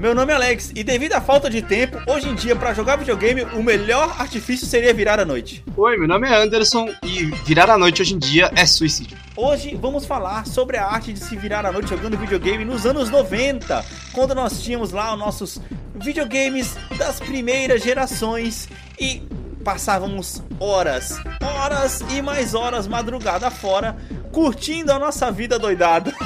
[0.00, 2.96] meu nome é Alex e devido à falta de tempo, hoje em dia para jogar
[2.96, 5.62] videogame, o melhor artifício seria virar a noite.
[5.76, 9.18] Oi, meu nome é Anderson e virar a noite hoje em dia é suicídio.
[9.36, 13.10] Hoje vamos falar sobre a arte de se virar a noite jogando videogame nos anos
[13.10, 15.60] 90, quando nós tínhamos lá os nossos
[15.94, 19.22] videogames das primeiras gerações e
[19.62, 23.94] passávamos horas, horas e mais horas madrugada fora
[24.30, 26.12] curtindo a nossa vida doidada.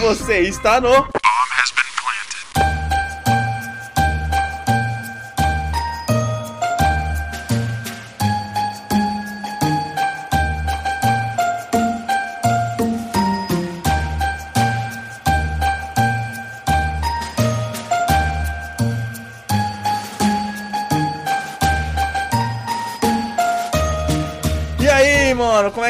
[0.00, 1.08] Você está no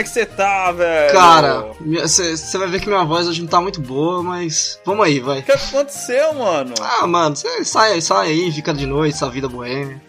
[0.01, 1.13] é que você tá, velho?
[1.13, 5.21] Cara, você vai ver que minha voz hoje não tá muito boa, mas vamos aí,
[5.21, 5.41] vai.
[5.41, 6.75] O que aconteceu, mano?
[6.81, 10.01] Ah, mano, você sai, sai aí, fica de noite, essa vida boêmia.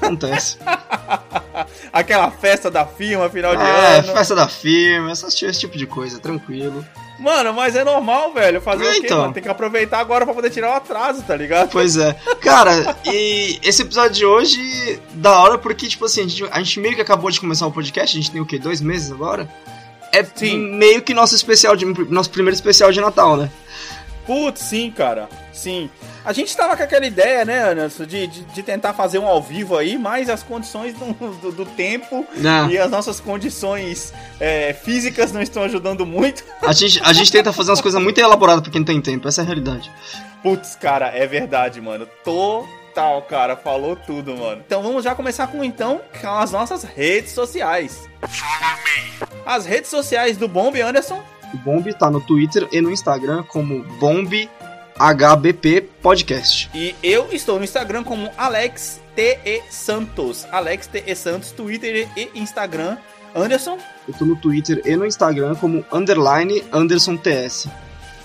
[0.00, 0.58] Acontece.
[1.92, 4.12] Aquela festa da firma, final de é, ano.
[4.12, 6.84] festa da firma, esse, esse tipo de coisa, tranquilo.
[7.18, 8.60] Mano, mas é normal, velho.
[8.60, 9.20] Fazer É, o quê, então.
[9.22, 9.32] mano?
[9.32, 11.70] Tem que aproveitar agora pra poder tirar o atraso, tá ligado?
[11.70, 12.12] Pois é.
[12.42, 16.78] Cara, e esse episódio de hoje, da hora, porque, tipo assim, a gente, a gente
[16.80, 18.58] meio que acabou de começar o podcast, a gente tem o quê?
[18.58, 19.48] Dois meses agora?
[20.12, 20.58] É Sim.
[20.76, 21.86] meio que nosso especial de.
[22.10, 23.50] Nosso primeiro especial de Natal, né?
[24.26, 25.28] Putz, sim, cara.
[25.52, 25.88] Sim.
[26.24, 29.40] A gente tava com aquela ideia, né, Anderson, de, de, de tentar fazer um ao
[29.40, 32.68] vivo aí, mas as condições do, do, do tempo Não.
[32.68, 36.44] e as nossas condições é, físicas não estão ajudando muito.
[36.62, 39.28] A gente, a gente tenta fazer umas coisas muito elaboradas pra quem não tem tempo,
[39.28, 39.90] essa é a realidade.
[40.42, 42.06] Putz, cara, é verdade, mano.
[42.24, 43.56] Total, cara.
[43.56, 44.62] Falou tudo, mano.
[44.66, 48.08] Então vamos já começar com então com as nossas redes sociais.
[49.44, 51.22] As redes sociais do Bomb Anderson.
[51.54, 56.70] O Bomb tá no Twitter e no Instagram como BombHBP Podcast.
[56.74, 59.62] E eu estou no Instagram como Alex T.E.
[59.70, 60.46] Santos.
[60.50, 61.14] Alex T.E.
[61.14, 62.96] Santos, Twitter e Instagram.
[63.34, 63.78] Anderson?
[64.08, 67.68] Eu tô no Twitter e no Instagram como underline Anderson TS.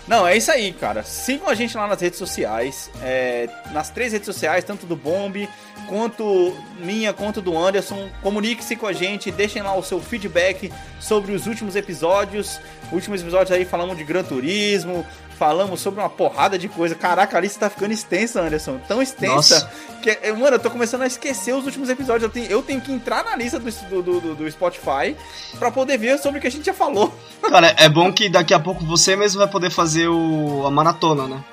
[0.07, 1.03] Não, é isso aí, cara.
[1.03, 2.89] Sigam a gente lá nas redes sociais.
[3.01, 5.47] é, nas três redes sociais, tanto do Bomb,
[5.88, 8.09] quanto minha, quanto do Anderson.
[8.22, 12.59] Comunique-se com a gente, deixem lá o seu feedback sobre os últimos episódios.
[12.92, 15.06] Últimos episódios aí falamos de Gran Turismo,
[15.42, 16.94] falamos sobre uma porrada de coisa.
[16.94, 18.80] Caraca, a lista tá ficando extensa, Anderson.
[18.88, 19.72] Tão extensa Nossa.
[20.02, 22.24] que, eh, mano, eu tô começando a esquecer os últimos episódios.
[22.24, 23.72] Eu tenho, eu tenho que entrar na lista do,
[24.03, 25.16] do, do, do Spotify
[25.58, 27.12] pra poder ver sobre o que a gente já falou.
[27.42, 31.28] Cara, é bom que daqui a pouco você mesmo vai poder fazer o, a maratona,
[31.28, 31.44] né?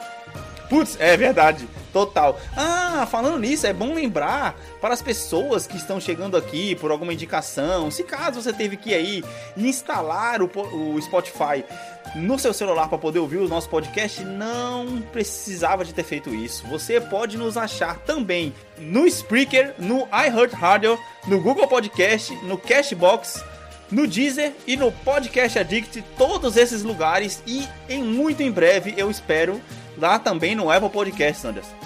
[0.69, 1.67] Putz, é verdade,
[2.07, 2.39] total.
[2.57, 7.13] Ah, falando nisso, é bom lembrar para as pessoas que estão chegando aqui por alguma
[7.13, 9.25] indicação, se caso você teve que aí
[9.57, 11.65] instalar o, o Spotify
[12.15, 16.67] no seu celular para poder ouvir o nosso podcast, não precisava de ter feito isso.
[16.69, 23.43] Você pode nos achar também no Spreaker, no iHeartRadio, no Google Podcast, no Cashbox,
[23.91, 29.11] no Deezer e no Podcast Addict, todos esses lugares e em muito em breve, eu
[29.11, 29.61] espero,
[29.97, 31.78] lá também no Apple Podcast, Sanders.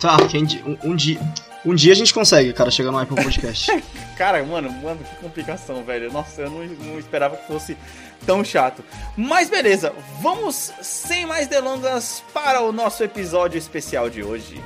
[0.00, 0.16] Tá,
[0.64, 1.20] um, um dia.
[1.64, 3.70] Um dia a gente consegue, cara, chegar no Apple Podcast.
[4.16, 6.10] Cara, mano, mano, que complicação, velho.
[6.10, 7.76] Nossa, eu não, não esperava que fosse
[8.24, 8.84] tão chato.
[9.16, 14.62] Mas beleza, vamos sem mais delongas para o nosso episódio especial de hoje.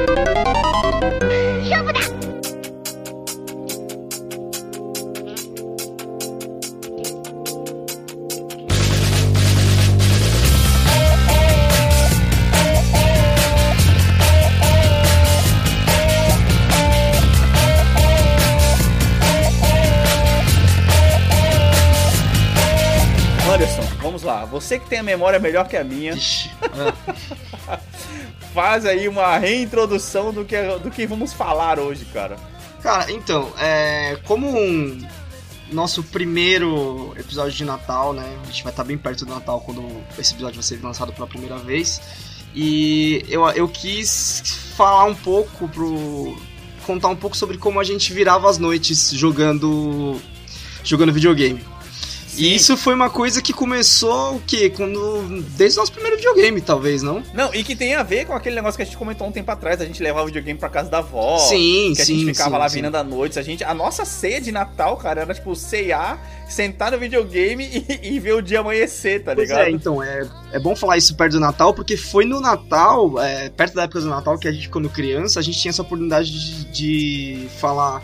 [0.00, 1.29] Anderson,
[24.60, 26.50] Você que tem a memória melhor que a minha, Ixi,
[28.52, 32.36] faz aí uma reintrodução do que, do que vamos falar hoje, cara.
[32.82, 35.00] Cara, então, é, como um
[35.72, 38.38] nosso primeiro episódio de Natal, né?
[38.42, 39.82] A gente vai estar bem perto do Natal quando
[40.18, 42.00] esse episódio vai ser lançado pela primeira vez.
[42.54, 44.42] E eu, eu quis
[44.76, 46.36] falar um pouco pro.
[46.86, 50.20] contar um pouco sobre como a gente virava as noites jogando.
[50.82, 51.64] jogando videogame.
[52.40, 52.46] Sim.
[52.46, 54.70] E isso foi uma coisa que começou o quê?
[54.70, 55.42] Quando.
[55.56, 57.22] Desde o nosso primeiro videogame, talvez, não?
[57.34, 59.50] Não, e que tem a ver com aquele negócio que a gente comentou um tempo
[59.50, 61.38] atrás, a gente levava o videogame pra casa da avó.
[61.38, 62.18] sim, Que a sim.
[62.18, 62.74] gente ficava sim, lá sim.
[62.76, 63.38] virando à noite.
[63.38, 67.64] A, gente, a nossa ceia de Natal, cara, era tipo cear, sentar no videogame
[68.02, 69.66] e, e ver o dia amanhecer, tá Pois ligado?
[69.66, 73.50] é, então, é, é bom falar isso perto do Natal, porque foi no Natal, é,
[73.50, 76.30] perto da época do Natal, que a gente, quando criança, a gente tinha essa oportunidade
[76.30, 76.64] de,
[77.44, 78.02] de falar: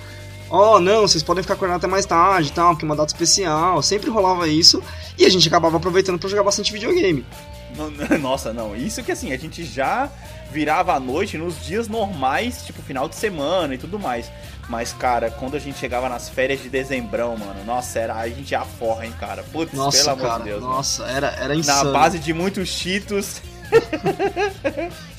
[0.48, 3.12] Ó, não, vocês podem ficar acordando até mais tarde e tal, porque é uma data
[3.12, 3.82] especial.
[3.82, 4.82] Sempre rolava isso,
[5.18, 7.24] e a gente acabava aproveitando pra jogar bastante videogame.
[8.20, 8.74] Nossa, não.
[8.74, 10.08] Isso que assim, a gente já
[10.50, 14.30] virava à noite nos dias normais, tipo final de semana e tudo mais.
[14.68, 18.50] Mas, cara, quando a gente chegava nas férias de dezembrão, mano, nossa, era a gente
[18.50, 19.44] ia forra, hein, cara.
[19.52, 20.62] Putz, nossa, pelo cara, amor de Deus.
[20.62, 21.92] Nossa, era, era insano.
[21.92, 23.40] Na base de muitos cheetos.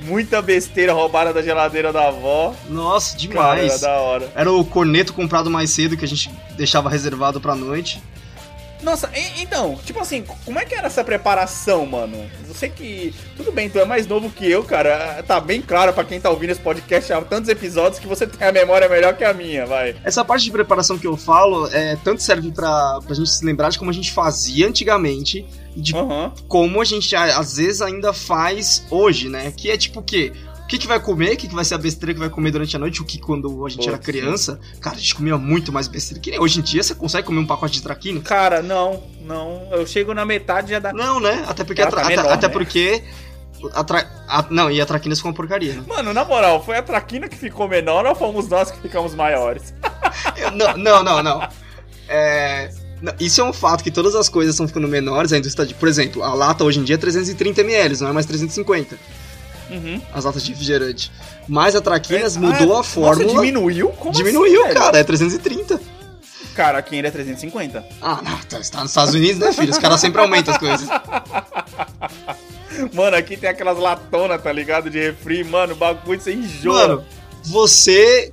[0.00, 2.54] Muita besteira roubada da geladeira da avó.
[2.68, 3.38] Nossa, demais.
[3.38, 4.32] Cara, era da hora.
[4.34, 8.02] Era o corneto comprado mais cedo que a gente deixava reservado pra noite.
[8.84, 12.30] Nossa, então, tipo assim, como é que era essa preparação, mano?
[12.46, 13.14] Você que.
[13.34, 15.22] Tudo bem, tu é mais novo que eu, cara.
[15.26, 18.46] Tá bem claro para quem tá ouvindo esse podcast há tantos episódios que você tem
[18.46, 19.96] a memória melhor que a minha, vai.
[20.04, 23.70] Essa parte de preparação que eu falo é tanto serve pra, pra gente se lembrar
[23.70, 26.30] de como a gente fazia antigamente de uhum.
[26.48, 29.52] como a gente às vezes ainda faz hoje, né?
[29.56, 30.32] Que é tipo o quê?
[30.64, 32.50] o que, que vai comer, o que, que vai ser a besteira que vai comer
[32.50, 34.80] durante a noite, o que quando a gente Pô, era criança, sim.
[34.80, 36.22] cara, a gente comia muito mais besteira.
[36.22, 38.20] Que nem hoje em dia você consegue comer um pacote de traquina?
[38.22, 39.68] Cara, não, não.
[39.70, 40.90] Eu chego na metade já dá.
[40.90, 41.44] Não, né?
[41.46, 41.84] Até porque.
[41.84, 42.52] Tá menor, até, né?
[42.52, 43.04] porque.
[43.74, 44.06] A tra...
[44.26, 44.46] a...
[44.48, 45.84] Não, e a traquina ficou uma porcaria, né?
[45.86, 49.74] Mano, na moral, foi a traquina que ficou menor ou fomos nós que ficamos maiores?
[50.54, 51.48] não, não, não, não.
[52.08, 52.70] É.
[53.20, 55.88] Isso é um fato que todas as coisas estão ficando menores, a indústria de, por
[55.88, 58.96] exemplo, a lata hoje em dia é 330 ml, não é mais 350
[59.70, 60.00] uhum.
[60.12, 61.10] as latas de refrigerante.
[61.48, 63.26] Mas a Traquinas é, mudou ah, a fórmula.
[63.26, 63.88] Nossa, diminuiu?
[63.90, 64.98] Como diminuiu, assim, cara.
[64.98, 65.80] É 330.
[66.54, 67.84] Cara, aqui ainda é 350.
[68.00, 69.72] Ah, não, tá, tá nos Estados Unidos, né, filho?
[69.72, 70.88] Os caras sempre aumentam as coisas.
[72.92, 74.90] Mano, aqui tem aquelas latonas, tá ligado?
[74.90, 76.88] De refri, mano, o bagulho você enjoa.
[76.88, 77.04] Mano,
[77.44, 78.32] você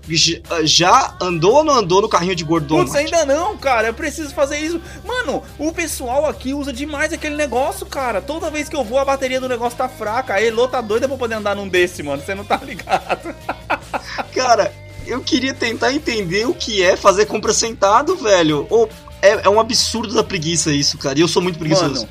[0.64, 2.78] já andou ou não andou no carrinho de gordão?
[2.78, 3.88] Putz, ainda não, cara.
[3.90, 4.82] Eu preciso fazer isso.
[5.06, 8.22] Mano, o pessoal aqui usa demais aquele negócio, cara.
[8.22, 10.36] Toda vez que eu vou, a bateria do negócio tá fraca.
[10.36, 12.24] A Elo tá doida pra poder andar num desse, mano.
[12.24, 13.36] Você não tá ligado.
[14.34, 14.74] cara,
[15.06, 18.66] eu queria tentar entender o que é fazer compra sentado, velho.
[18.70, 18.90] Ou
[19.22, 21.20] é, é um absurdo da preguiça isso, cara.
[21.20, 22.08] E eu sou muito preguiçoso.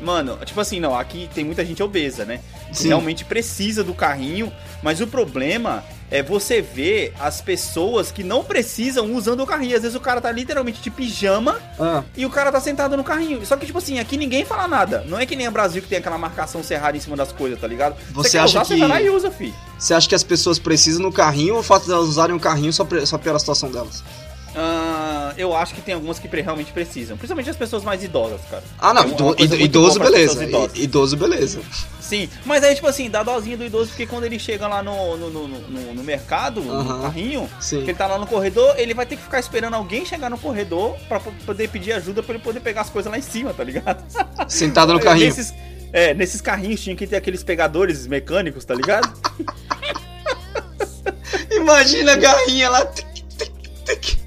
[0.00, 2.40] Mano, mano, tipo assim, não, aqui tem muita gente obesa, né?
[2.74, 8.42] Que realmente precisa do carrinho, mas o problema é você ver as pessoas que não
[8.42, 9.76] precisam usando o carrinho.
[9.76, 12.02] Às vezes o cara tá literalmente de pijama ah.
[12.16, 13.44] e o cara tá sentado no carrinho.
[13.46, 15.04] Só que, tipo assim, aqui ninguém fala nada.
[15.06, 17.60] Não é que nem o Brasil que tem aquela marcação cerrada em cima das coisas,
[17.60, 17.96] tá ligado?
[18.12, 18.74] Você, você acha usar, que...
[18.74, 19.54] Você vai lá e usa, fi.
[19.78, 22.40] Você acha que as pessoas precisam no carrinho ou o fato de elas usarem o
[22.40, 24.02] carrinho só, só piora a situação delas?
[24.50, 27.16] Uh, eu acho que tem algumas que realmente precisam.
[27.16, 28.62] Principalmente as pessoas mais idosas, cara.
[28.78, 29.02] Ah, não.
[29.38, 30.44] É ido, idoso, beleza.
[30.74, 31.60] Idoso, beleza.
[32.00, 35.16] Sim, mas aí, tipo assim, dá dozinha do idoso, porque quando ele chega lá no,
[35.16, 36.82] no, no, no, no mercado, uhum.
[36.82, 37.84] no carrinho, Sim.
[37.84, 40.36] que ele tá lá no corredor, ele vai ter que ficar esperando alguém chegar no
[40.36, 43.62] corredor pra poder pedir ajuda pra ele poder pegar as coisas lá em cima, tá
[43.62, 44.04] ligado?
[44.50, 45.26] Sentado no carrinho.
[45.26, 45.54] Nesses,
[45.92, 49.08] é, nesses carrinhos tinha que ter aqueles pegadores mecânicos, tá ligado?
[51.52, 52.90] Imagina a garrinha lá.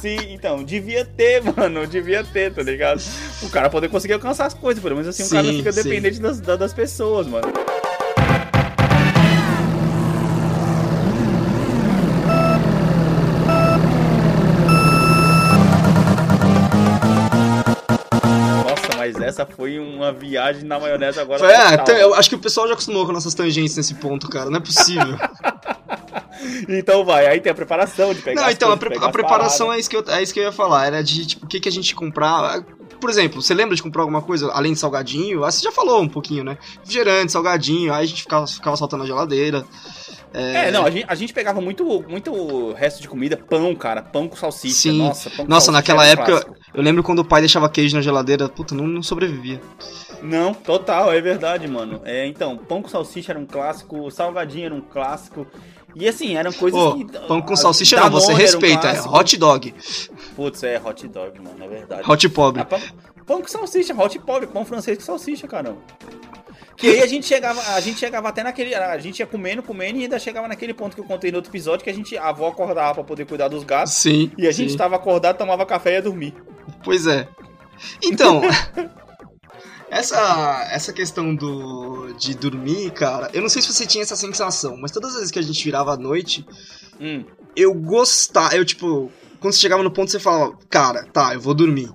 [0.00, 3.02] Sim, então, devia ter, mano, devia ter, tá ligado?
[3.42, 6.20] O cara poder conseguir alcançar as coisas, pelo menos assim sim, o cara fica dependente
[6.20, 7.52] das, das pessoas, mano.
[18.62, 21.46] Nossa, mas essa foi uma viagem na maionese agora.
[21.52, 24.50] É, eu acho que o pessoal já acostumou com nossas tangentes nesse ponto, cara.
[24.50, 25.16] Não é possível.
[26.68, 29.78] então vai, aí tem a preparação de pegar Não, então, a, pre a preparação é
[29.78, 30.86] isso, que eu, é isso que eu ia falar.
[30.86, 32.62] Era de, tipo, o que, que a gente comprar.
[33.00, 35.44] Por exemplo, você lembra de comprar alguma coisa além de salgadinho?
[35.44, 36.56] Ah, você já falou um pouquinho, né?
[36.80, 39.64] Refrigerante, salgadinho, aí a gente ficava, ficava saltando na geladeira.
[40.34, 40.68] É...
[40.68, 44.26] é, não, a gente, a gente, pegava muito, muito resto de comida, pão, cara, pão
[44.28, 44.74] com salsicha.
[44.74, 44.98] Sim.
[44.98, 46.56] Nossa, pão com Nossa, naquela época, clássico.
[46.74, 49.60] eu lembro quando o pai deixava queijo na geladeira, puta, não, não sobrevivia.
[50.20, 52.00] Não, total, é verdade, mano.
[52.04, 55.46] É, então, pão com salsicha era um clássico, salgadinho era um clássico.
[55.94, 57.04] E assim, eram coisas oh, que.
[57.26, 59.74] Pão com salsicha não, você respeita, um é hot dog.
[60.34, 62.10] Putz, é hot dog, mano, é verdade.
[62.10, 62.62] Hot pobre.
[62.62, 62.80] Ah, pão,
[63.26, 65.78] pão, com salsicha, hot pobre, pão francês com salsicha, caramba.
[66.76, 68.74] Que aí a gente chegava, a gente chegava até naquele.
[68.74, 71.50] A gente ia comendo, comendo e ainda chegava naquele ponto que eu contei no outro
[71.50, 73.92] episódio que a gente, a avó acordava pra poder cuidar dos gatos.
[73.92, 74.32] Sim.
[74.36, 74.78] E a gente sim.
[74.78, 76.34] tava acordado, tomava café e ia dormir.
[76.82, 77.28] Pois é.
[78.02, 78.42] Então.
[79.94, 84.76] Essa, essa questão do de dormir, cara, eu não sei se você tinha essa sensação,
[84.76, 86.44] mas todas as vezes que a gente virava à noite,
[87.00, 87.24] hum.
[87.54, 89.08] eu gostava, eu tipo,
[89.38, 91.92] quando você chegava no ponto você falava, cara, tá, eu vou dormir.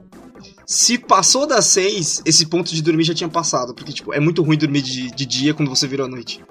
[0.66, 4.44] Se passou das seis, esse ponto de dormir já tinha passado, porque tipo, é muito
[4.44, 6.42] ruim dormir de, de dia quando você virou à noite.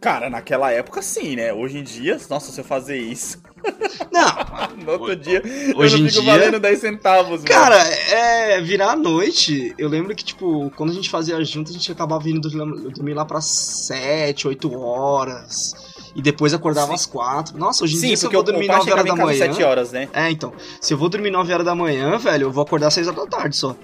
[0.00, 1.52] Cara, naquela época sim, né?
[1.52, 3.40] Hoje em dia, nossa, se eu fazer isso.
[4.12, 4.84] Não.
[4.84, 5.42] no outro dia,
[5.74, 7.44] hoje eu não fico dia, valendo 10 centavos, mano.
[7.44, 8.60] Cara, é.
[8.60, 12.22] Virar a noite, eu lembro que, tipo, quando a gente fazia junto, a gente acabava
[12.22, 15.74] vindo dormir lá pra 7, 8 horas.
[16.14, 16.94] E depois acordava Sim.
[16.94, 17.58] às 4.
[17.58, 19.38] Nossa, hoje em Sim, dia, se eu vou dormir 9 horas da manhã.
[19.38, 20.08] 7 horas, né?
[20.12, 20.52] É, então.
[20.80, 23.24] Se eu vou dormir 9 horas da manhã, velho, eu vou acordar às 6 horas
[23.24, 23.74] da tarde só.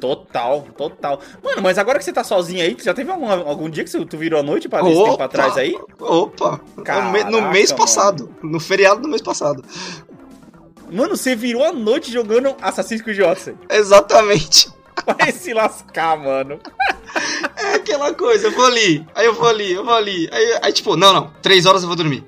[0.00, 1.20] Total, total.
[1.42, 4.04] Mano, mas agora que você tá sozinho aí, já teve algum, algum dia que você,
[4.04, 5.78] tu virou a noite pra esse tempo atrás aí?
[5.98, 6.60] Opa!
[6.84, 8.30] Caraca, no mês passado.
[8.42, 8.52] Mano.
[8.52, 9.64] No feriado do mês passado.
[10.90, 13.56] Mano, você virou a noite jogando Assassin's Creed Odyssey.
[13.70, 14.68] Exatamente.
[15.18, 16.60] Vai se lascar, mano.
[17.56, 20.28] É aquela coisa, eu vou ali, aí eu vou ali, eu vou ali.
[20.30, 22.22] Aí, aí tipo, não, não, três horas eu vou dormir.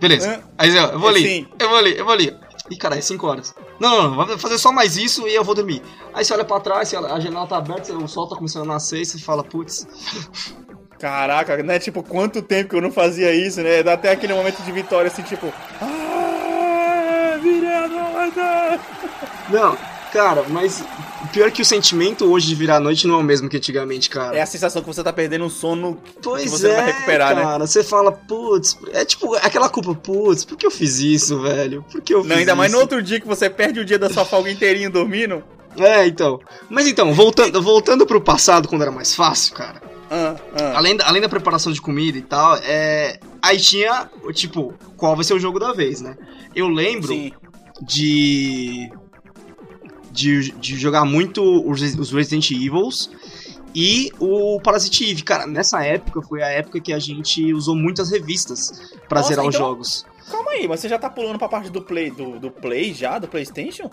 [0.00, 0.42] Beleza.
[0.58, 1.46] Aí eu, eu vou ali, Sim.
[1.58, 2.36] eu vou ali, eu vou ali.
[2.68, 3.54] Ih, cara, é 5 horas.
[3.78, 5.82] Não, não, não, vou fazer só mais isso e eu vou dormir.
[6.14, 9.00] Aí você olha pra trás, a janela tá aberta, o sol tá começando a nascer
[9.00, 9.86] e você fala, putz.
[10.98, 11.78] Caraca, né?
[11.78, 13.82] Tipo, quanto tempo que eu não fazia isso, né?
[13.82, 15.52] Dá até aquele momento de vitória assim, tipo.
[15.80, 18.80] Ah, virei a!
[19.50, 19.76] Não,
[20.12, 20.82] cara, mas
[21.26, 24.10] pior que o sentimento hoje de virar a noite não é o mesmo que antigamente,
[24.10, 24.36] cara.
[24.36, 26.92] É a sensação que você tá perdendo um sono pois que você é, não vai
[26.92, 27.52] recuperar, cara, né?
[27.52, 31.84] Cara, você fala, putz, é tipo aquela culpa, putz, por que eu fiz isso, velho?
[31.90, 32.58] Por que eu fiz Não, ainda isso?
[32.58, 35.42] mais no outro dia que você perde o dia da sua folga inteirinho dormindo.
[35.78, 36.40] É, então.
[36.68, 39.82] Mas então, voltando, voltando pro passado, quando era mais fácil, cara.
[40.10, 40.76] Ah, ah.
[40.76, 45.24] Além, da, além da preparação de comida e tal, é, aí tinha, tipo, qual vai
[45.24, 46.16] ser o jogo da vez, né?
[46.54, 47.32] Eu lembro Sim.
[47.82, 48.90] de
[50.16, 53.10] de, de jogar muito os, Resident Evils
[53.74, 55.22] e o Parasite Eve.
[55.22, 59.48] Cara, nessa época foi a época que a gente usou muitas revistas para zerar então,
[59.48, 60.06] os jogos.
[60.30, 63.18] Calma aí, mas você já tá pulando pra parte do Play, do, do Play já,
[63.18, 63.90] do Playstation?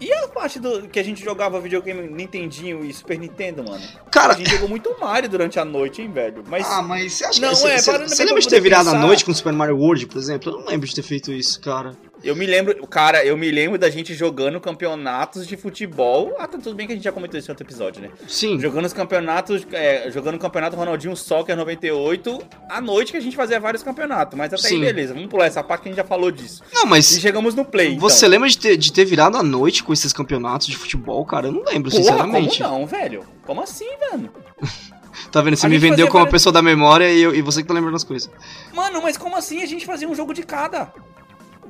[0.00, 3.82] E a parte do que a gente jogava videogame Nintendinho e Super Nintendo, mano?
[4.10, 6.42] Cara, a gente jogou muito Mario durante a noite, hein, velho?
[6.48, 8.98] Mas Ah, mas você acha não, que é, você, você lembra de ter virado pensar...
[8.98, 10.50] a noite com Super Mario World, por exemplo?
[10.50, 11.96] Eu não lembro de ter feito isso, cara.
[12.22, 16.34] Eu me lembro, cara, eu me lembro da gente jogando campeonatos de futebol.
[16.38, 18.10] Ah, tá tudo bem que a gente já comentou isso em outro episódio, né?
[18.28, 18.60] Sim.
[18.60, 23.34] Jogando os campeonatos, é, jogando o campeonato Ronaldinho Soccer 98 à noite que a gente
[23.34, 24.38] fazia vários campeonatos.
[24.38, 24.76] Mas até Sim.
[24.76, 25.14] aí, beleza.
[25.14, 26.62] Vamos pular essa parte que a gente já falou disso.
[26.72, 27.10] Não, mas.
[27.16, 27.98] E chegamos no play.
[27.98, 28.30] Você então.
[28.30, 31.48] lembra de ter, de ter virado a noite com esses campeonatos de futebol, cara?
[31.48, 32.62] Eu não lembro, Porra, sinceramente.
[32.62, 33.24] Como não, velho?
[33.44, 34.30] Como assim, velho?
[35.30, 35.56] Tá vendo?
[35.56, 37.96] Você me vendeu como uma pessoa da memória e, eu, e você que tá lembrando
[37.96, 38.30] as coisas.
[38.72, 40.92] Mano, mas como assim a gente fazia um jogo de cada?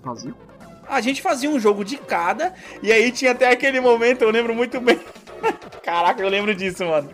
[0.03, 0.35] Fazia?
[0.93, 4.55] a gente fazia um jogo de cada, e aí tinha até aquele momento, eu lembro
[4.55, 5.01] muito bem.
[5.83, 7.11] Caraca, eu lembro disso, mano.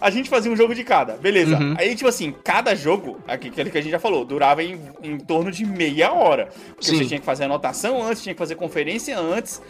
[0.00, 1.56] A gente fazia um jogo de cada, beleza.
[1.56, 1.74] Uhum.
[1.78, 5.50] Aí, tipo assim, cada jogo, aquele que a gente já falou, durava em, em torno
[5.50, 6.48] de meia hora.
[6.70, 6.98] Porque Sim.
[6.98, 9.62] você tinha que fazer anotação antes, tinha que fazer conferência antes.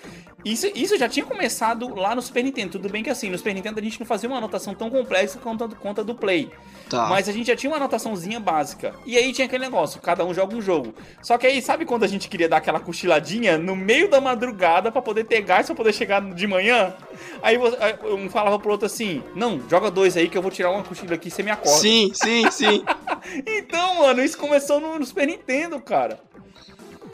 [0.44, 2.72] Isso, isso já tinha começado lá no Super Nintendo.
[2.72, 5.38] Tudo bem que assim, no Super Nintendo a gente não fazia uma anotação tão complexa
[5.38, 6.50] quanto conta do Play.
[6.88, 7.06] Tá.
[7.08, 8.94] Mas a gente já tinha uma anotaçãozinha básica.
[9.06, 10.94] E aí tinha aquele negócio, cada um joga um jogo.
[11.22, 14.90] Só que aí, sabe quando a gente queria dar aquela cochiladinha no meio da madrugada
[14.90, 16.94] para poder ter gás pra poder chegar de manhã?
[17.42, 17.56] Aí
[18.04, 21.14] um falava pro outro assim: Não, joga dois aí que eu vou tirar uma cochila
[21.14, 21.78] aqui e você me acorda.
[21.78, 22.84] Sim, sim, sim.
[23.46, 26.20] então, mano, isso começou no Super Nintendo, cara.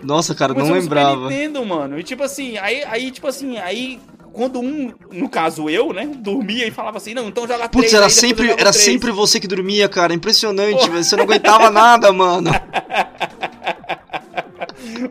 [0.03, 1.23] Nossa, cara, não lembrava.
[1.23, 1.99] Super Nintendo, mano.
[1.99, 4.01] E tipo assim, aí, aí, tipo assim, aí
[4.33, 7.93] quando um, no caso eu, né, dormia e falava assim, não, então joga Putz, três.
[7.93, 10.15] Putz, era, sempre, era sempre você que dormia, cara.
[10.15, 11.03] Impressionante, velho.
[11.03, 12.51] Você não aguentava nada, mano.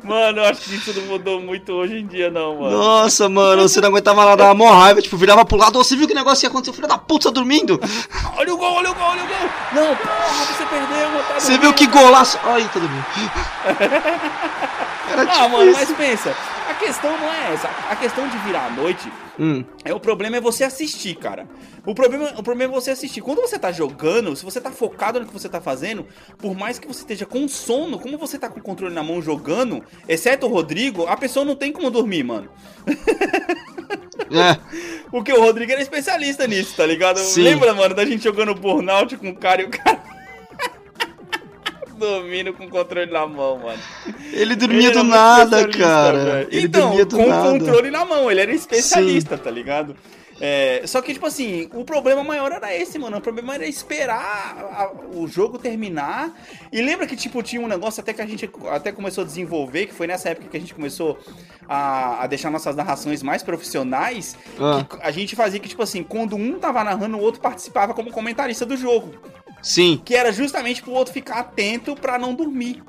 [0.03, 2.77] Mano, eu acho que isso não mudou muito hoje em dia, não, mano.
[2.77, 6.07] Nossa, mano, você não aguentava nada, dava mó raiva, tipo, virava pro lado, você viu
[6.07, 7.79] que negócio ia acontecer, filho da puta, tá dormindo?
[8.37, 9.37] Olha o gol, olha o gol, olha o gol!
[9.73, 12.39] Não, porra, você perdeu, mano, tá Você viu que golaço?
[12.43, 13.05] Ai, tá dormindo.
[15.09, 15.79] Era ah, mano, isso.
[15.79, 16.35] mas pensa,
[16.69, 17.69] a questão não é essa.
[17.89, 19.63] A questão de virar à noite, hum.
[19.85, 21.47] é o problema é você assistir, cara.
[21.85, 23.21] O problema, o problema é você assistir.
[23.21, 26.05] Quando você tá jogando, se você tá focado no que você tá fazendo,
[26.37, 29.21] por mais que você esteja com sono, como você tá com o controle na mão
[29.21, 32.49] jogando, exceto o Rodrigo, a pessoa não tem como dormir, mano.
[34.29, 34.57] É.
[35.09, 37.19] Porque o Rodrigo era especialista nisso, tá ligado?
[37.19, 37.43] Sim.
[37.43, 40.16] Lembra, mano, da gente jogando burnout com o cara e o cara
[41.97, 43.81] dormindo com o controle na mão, mano.
[44.31, 46.47] Ele dormia ele do nada, cara.
[46.51, 47.49] Ele então, dormia do com nada.
[47.49, 49.43] o controle na mão, ele era especialista, Sim.
[49.43, 49.95] tá ligado?
[50.39, 53.17] É, só que, tipo assim, o problema maior era esse, mano.
[53.17, 56.31] O problema era esperar a, o jogo terminar.
[56.71, 59.87] E lembra que, tipo, tinha um negócio até que a gente até começou a desenvolver,
[59.87, 61.17] que foi nessa época que a gente começou
[61.67, 64.37] a, a deixar nossas narrações mais profissionais.
[64.59, 64.85] Ah.
[65.01, 68.65] a gente fazia que, tipo assim, quando um tava narrando, o outro participava como comentarista
[68.65, 69.13] do jogo.
[69.61, 70.01] Sim.
[70.03, 72.83] Que era justamente pro outro ficar atento para não dormir.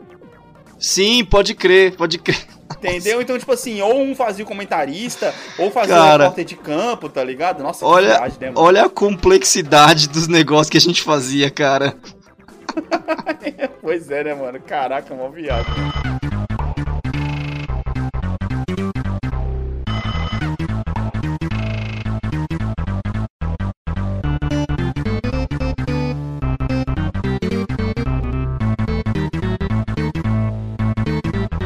[0.79, 2.47] Sim, pode crer, pode crer.
[2.77, 3.21] Entendeu?
[3.21, 7.09] Então, tipo assim, ou um fazia o comentarista, ou fazia Cara, o repórter de campo,
[7.09, 7.63] tá ligado?
[7.63, 11.97] Nossa, olha, viagem, né, olha a complexidade dos negócios que a gente fazia, cara.
[13.83, 14.61] pois é, né, mano?
[14.61, 15.73] Caraca, uma viagem.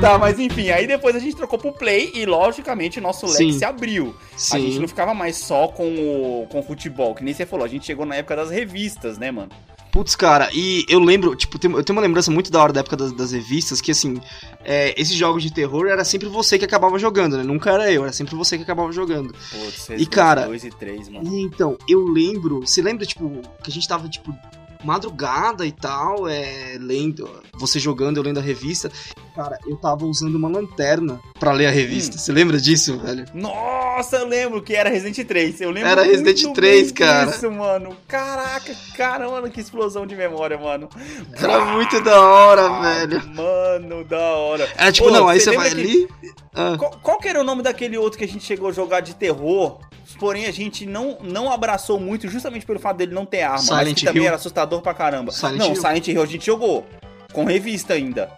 [0.03, 3.53] Tá, mas enfim, aí depois a gente trocou pro Play e, logicamente, o nosso leque
[3.53, 3.53] Sim.
[3.53, 4.13] se abriu.
[4.51, 7.65] A gente não ficava mais só com o, com o futebol, que nem você falou.
[7.65, 9.51] A gente chegou na época das revistas, né, mano?
[9.93, 12.97] Putz, cara, e eu lembro, tipo, eu tenho uma lembrança muito da hora da época
[12.97, 14.21] das, das revistas, que assim,
[14.65, 17.45] é, esses jogos de terror era sempre você que acabava jogando, né?
[17.45, 19.33] Nunca era eu, era sempre você que acabava jogando.
[19.33, 21.33] Putz, E, cara, 2 e 3, mano.
[21.33, 23.31] E, Então, eu lembro, você lembra, tipo,
[23.63, 24.35] que a gente tava, tipo,
[24.85, 28.91] madrugada e tal, é, lendo, você jogando, eu lendo a revista.
[29.35, 32.17] Cara, eu tava usando uma lanterna pra ler a revista.
[32.17, 32.19] Hum.
[32.19, 33.25] Você lembra disso, velho?
[33.33, 35.61] Nossa, eu lembro que era Resident 3.
[35.63, 37.31] Eu lembro Era Resident muito 3, bem cara.
[37.31, 37.97] disso, mano.
[38.07, 40.89] Caraca, cara, mano, que explosão de memória, mano.
[41.35, 43.23] Era muito da hora, Ah, velho.
[43.35, 44.69] Mano, da hora.
[44.77, 46.09] Era tipo, Pô, não, aí você vai que- ali.
[46.55, 49.01] Ah, Qual, qual que era o nome daquele outro que a gente chegou a jogar
[49.01, 49.81] de terror?
[50.19, 53.57] Porém, a gente não, não abraçou muito, justamente pelo fato dele não ter arma.
[53.59, 54.27] mas Silent que também Hill.
[54.29, 55.33] era assustador pra caramba.
[55.33, 55.77] Silent não, Hill.
[55.77, 56.87] Silent Hill a gente jogou.
[57.33, 58.31] Com revista ainda.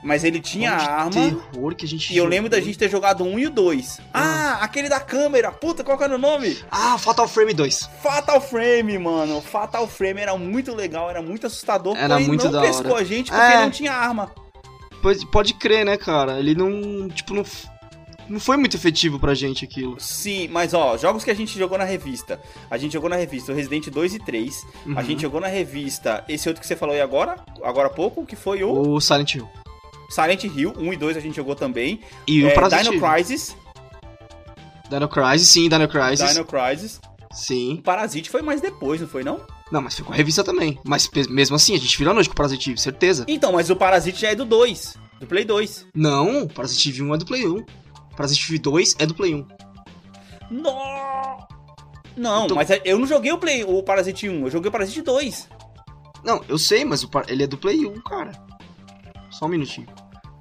[0.00, 1.10] Mas ele tinha jogo de arma.
[1.50, 2.66] terror que a gente E eu lembro da jogou.
[2.68, 4.00] gente ter jogado 1 e o 2.
[4.14, 5.50] Ah, aquele da câmera.
[5.50, 6.56] Puta, qual que era o nome?
[6.70, 7.90] Ah, Fatal Frame 2.
[8.00, 9.40] Fatal Frame, mano.
[9.40, 11.96] Fatal Frame era muito legal, era muito assustador.
[11.96, 13.00] Era porém muito não da pescou hora.
[13.00, 13.60] a gente porque É.
[13.60, 14.30] não tinha arma.
[15.02, 16.38] Pode, pode crer, né, cara?
[16.38, 17.08] Ele não.
[17.08, 17.44] Tipo, não.
[18.28, 19.96] Não foi muito efetivo pra gente aquilo.
[19.98, 22.40] Sim, mas ó, jogos que a gente jogou na revista.
[22.70, 24.66] A gente jogou na revista o Resident 2 e 3.
[24.84, 25.02] A Uhum.
[25.04, 28.36] gente jogou na revista esse outro que você falou aí agora, agora há pouco, que
[28.36, 29.48] foi o O Silent Hill.
[30.10, 32.00] Silent Hill 1 e 2 a gente jogou também.
[32.26, 32.90] E o É, Parasite.
[32.90, 33.56] Dino Crisis.
[34.90, 36.32] Dino Crisis, sim, Dino Crisis.
[36.32, 37.00] Dino Crisis.
[37.32, 37.74] Sim.
[37.74, 39.40] O Parasite foi mais depois, não foi não?
[39.70, 40.78] Não, mas foi com a revista também.
[40.82, 43.24] Mas mesmo assim, a gente virou a noite com o Parasite certeza.
[43.28, 45.86] Então, mas o Parasite já é do 2, do Play 2.
[45.94, 47.64] Não, o Parasite Eve 1 é do Play 1.
[48.18, 49.46] Parasite Eve 2 é do Play 1.
[50.50, 50.72] No...
[52.16, 54.72] Não, Então- mas é- eu não joguei o, Play, o Parasite 1, eu joguei o
[54.72, 55.48] Parasite 2.
[56.24, 58.32] Não, eu sei, mas o ele é do Play 1, cara.
[59.30, 59.86] Só um minutinho.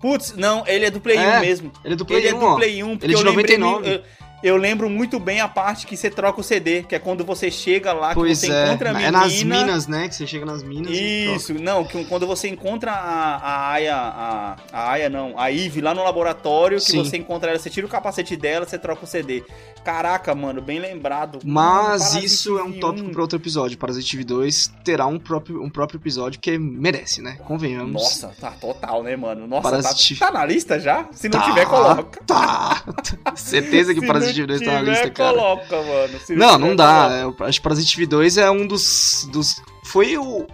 [0.01, 1.71] Putz, não, ele é do Play É, 1 mesmo.
[1.83, 2.55] Ele é do Play Ele é 1, do ó.
[2.55, 3.95] Play 1, porque Ele é de eu lembrei 99.
[3.95, 4.03] Eu,
[4.47, 7.49] eu lembro muito bem a parte que você troca o CD, que é quando você
[7.51, 8.65] chega lá, que Pois você é.
[8.67, 9.07] encontra a menina.
[9.09, 10.07] É nas minas, né?
[10.07, 11.35] Que você chega nas minas e.
[11.35, 15.81] Isso, não, que quando você encontra a, a Aya, a, a Aya não, a Eve
[15.81, 17.03] lá no laboratório, que Sim.
[17.03, 19.43] você encontra ela, você tira o capacete dela, você troca o CD.
[19.83, 21.39] Caraca, mano, bem lembrado.
[21.45, 23.11] Mas Parasite isso é um tópico 1.
[23.11, 23.77] para outro episódio.
[23.77, 27.37] Parasite Eve 2 terá um próprio, um próprio episódio que merece, né?
[27.45, 27.93] Convenhamos.
[27.93, 29.47] Nossa, tá total, né, mano?
[29.47, 31.07] Nossa, Parasite- tá, tá na lista já?
[31.11, 32.19] Se não Tá, tiver, coloca.
[32.25, 32.83] Tá.
[33.35, 35.33] Certeza que Parasite não Eve 2 tá na lista, cara.
[35.37, 36.19] coloca, mano.
[36.19, 37.09] Se Não, não dá.
[37.09, 37.43] coloca.
[37.43, 39.61] É, acho que Parasite Eve 2 é um dos, dos.
[39.83, 40.45] Foi o.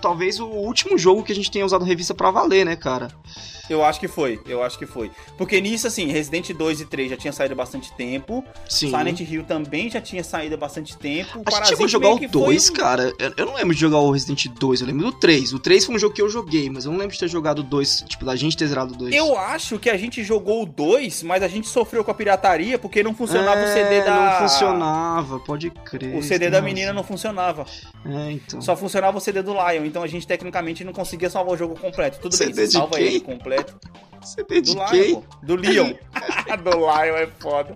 [0.00, 3.08] Talvez o último jogo que a gente tenha usado revista pra valer, né, cara?
[3.68, 5.10] Eu acho que foi, eu acho que foi.
[5.36, 8.44] Porque nisso, assim, Resident 2 e 3 já tinha saído há bastante tempo.
[8.68, 8.90] Sim.
[8.90, 11.42] Silent Hill também já tinha saído há bastante tempo.
[11.46, 13.12] A gente chegou a jogar o 2, cara.
[13.36, 15.52] Eu, não lembro de jogar o Resident 2, eu lembro do 3.
[15.52, 17.60] O 3 foi um jogo que eu joguei, mas eu não lembro de ter jogado
[17.60, 19.14] o 2, tipo, da gente ter zerado o 2.
[19.14, 22.78] Eu acho que a gente jogou o 2, mas a gente sofreu com a pirataria
[22.78, 24.40] porque não funcionava o CD É, da.
[24.40, 26.16] Não funcionava, pode crer.
[26.16, 26.64] O CD da razão.
[26.64, 27.66] menina não funcionava.
[28.04, 28.60] É, então.
[28.60, 29.84] Só funcionava o CD do Lion.
[29.84, 32.18] Então a gente tecnicamente não conseguia salvar o jogo completo.
[32.20, 33.06] Tudo bem, CD você de salva quem?
[33.06, 33.51] ele completo.
[34.22, 35.02] CD de Do quem?
[35.02, 35.22] Lion.
[35.42, 35.92] Do Leon.
[36.62, 37.74] do Lion é foda.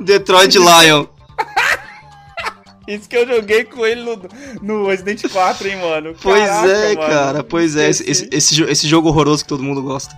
[0.00, 1.06] Detroit Lion.
[2.86, 4.28] Isso que eu joguei com ele no,
[4.62, 6.14] no Resident 4, hein, mano.
[6.22, 7.10] Pois Caraca, é, mano.
[7.10, 7.88] cara, pois é.
[7.88, 10.16] Esse, esse, esse, esse jogo horroroso que todo mundo gosta.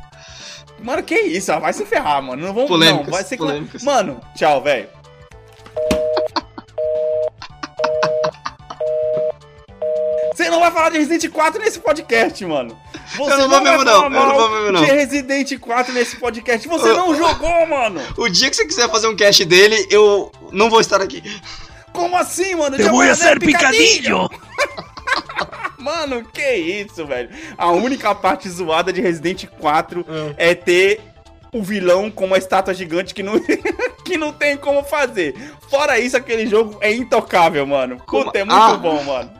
[0.82, 1.46] Mano, que isso?
[1.60, 2.46] Vai se ferrar, mano.
[2.46, 2.68] Não vamos.
[2.68, 3.82] Polêmicas, não, vai ser polêmicas.
[3.82, 4.88] Mano, tchau, velho.
[10.38, 12.78] Você não vai falar de Resident 4 nesse podcast, mano.
[13.16, 14.04] Você Eu não vou vai mesmo, não.
[14.04, 14.84] Eu não vou mesmo, não.
[14.84, 16.68] De Resident 4 nesse podcast.
[16.68, 18.00] Você Eu- não jogou, mano.
[18.16, 21.24] O dia que você quiser fazer um cast dele, eu não vou estar aqui.
[21.92, 22.76] Como assim, mano?
[22.76, 24.30] Vai a fazer hacer picadillo.
[25.78, 27.30] Mano, que isso, velho.
[27.56, 30.04] A única parte zoada de Resident 4
[30.36, 31.00] é ter
[31.52, 33.34] o vilão com uma estátua gigante que não,
[34.04, 35.34] que não tem como fazer.
[35.70, 37.96] Fora isso, aquele jogo é intocável, mano.
[38.06, 38.76] Puta, é muito Ah.
[38.76, 39.37] bom, mano.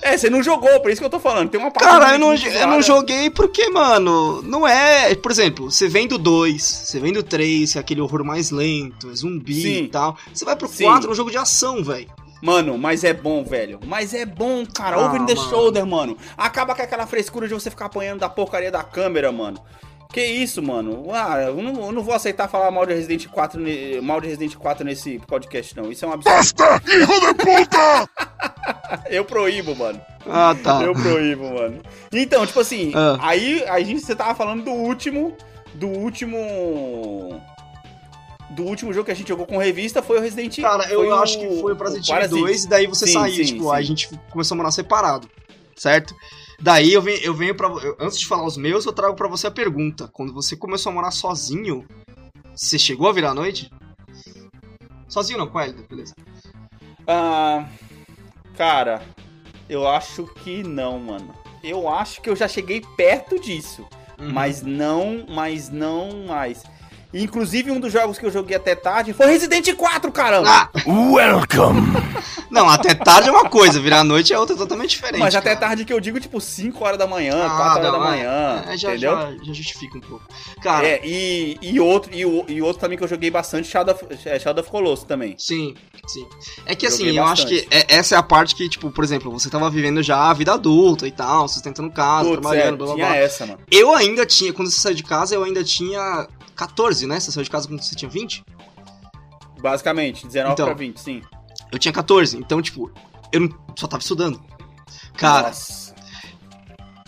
[0.00, 1.50] É, você não jogou, por isso que eu tô falando.
[1.50, 5.14] Tem uma parte Cara, eu não, eu não joguei porque, mano, não é.
[5.14, 8.50] Por exemplo, você vem do 2, você vem do 3, que é aquele horror mais
[8.50, 9.84] lento, é zumbi Sim.
[9.84, 10.16] e tal.
[10.32, 10.84] Você vai pro Sim.
[10.84, 12.08] 4, é um jogo de ação, velho.
[12.40, 13.80] Mano, mas é bom, velho.
[13.84, 14.96] Mas é bom, cara.
[14.96, 15.48] Ah, Over the mano.
[15.50, 16.16] shoulder, mano.
[16.36, 19.60] Acaba com aquela frescura de você ficar apanhando da porcaria da câmera, mano.
[20.12, 21.04] Que isso, mano?
[21.12, 24.26] Ah, eu não, eu não vou aceitar falar mal de Resident 4, ne- mal de
[24.28, 25.92] Resident 4 nesse podcast, não.
[25.92, 26.34] Isso é um absurdo.
[26.34, 28.08] ¡Basta, hijo de puta!
[29.10, 30.00] Eu proíbo, mano.
[30.26, 30.82] Ah, tá.
[30.82, 31.80] Eu proíbo, mano.
[32.12, 33.18] Então, tipo assim, Ah.
[33.20, 35.36] aí a gente você tava falando do último.
[35.74, 37.40] Do último.
[38.50, 41.38] Do último jogo que a gente jogou com revista foi o Resident Cara, eu acho
[41.38, 42.28] que foi o Eve Parasite.
[42.28, 43.70] 2 e daí você Sim, saiu, sim, tipo, sim.
[43.72, 45.28] aí a gente começou a morar separado,
[45.76, 46.14] certo?
[46.60, 47.68] Daí eu venho, eu venho pra.
[47.68, 50.08] eu- antes de falar os meus, eu trago pra você a pergunta.
[50.12, 51.86] Quando você começou a morar sozinho,
[52.54, 53.70] você chegou a virar a noite?
[55.08, 56.14] Sozinho não, com a Elida, beleza.
[57.06, 57.66] Ah,
[58.56, 59.02] cara,
[59.68, 61.34] eu acho que não, mano.
[61.62, 63.86] Eu acho que eu já cheguei perto disso,
[64.18, 64.32] Uhum.
[64.32, 66.62] mas não, mas não mais.
[67.12, 70.48] Inclusive, um dos jogos que eu joguei até tarde foi Resident 4, caramba!
[70.50, 71.80] Ah, Welcome.
[72.50, 75.18] não, até tarde é uma coisa, virar noite é outra totalmente diferente.
[75.20, 75.68] mas até cara.
[75.68, 78.10] tarde que eu digo, tipo, 5 horas da manhã, Ah, 4 horas não, da é-
[78.10, 79.12] manhã, é, já, entendeu?
[79.12, 80.24] já, já justifica um pouco.
[80.62, 82.20] Cara, É, e, e, outro, e,
[82.52, 85.34] e outro também que eu joguei bastante, Shadow of, é Shadow of Colossus também.
[85.38, 85.74] Sim,
[86.06, 86.26] sim.
[86.66, 89.02] É que assim, Joguei eu acho que é- essa é a parte que, tipo, por
[89.02, 92.76] exemplo, você tava vivendo já a vida adulta e tal, sustentando casa, Putz, trabalhando, é,
[92.76, 93.16] blá blá tinha blá.
[93.16, 93.60] essa, mano.
[93.70, 96.26] Eu ainda tinha, quando você saiu de casa, eu ainda tinha
[96.58, 97.18] 14, né?
[97.20, 98.44] Você saiu de casa quando você tinha 20?
[99.60, 100.66] Basicamente, 19 Então.
[100.66, 101.22] pra 20, sim.
[101.72, 102.90] Eu tinha 14, então, tipo,
[103.32, 104.40] eu não, só tava estudando.
[105.16, 105.94] Cara, Nossa.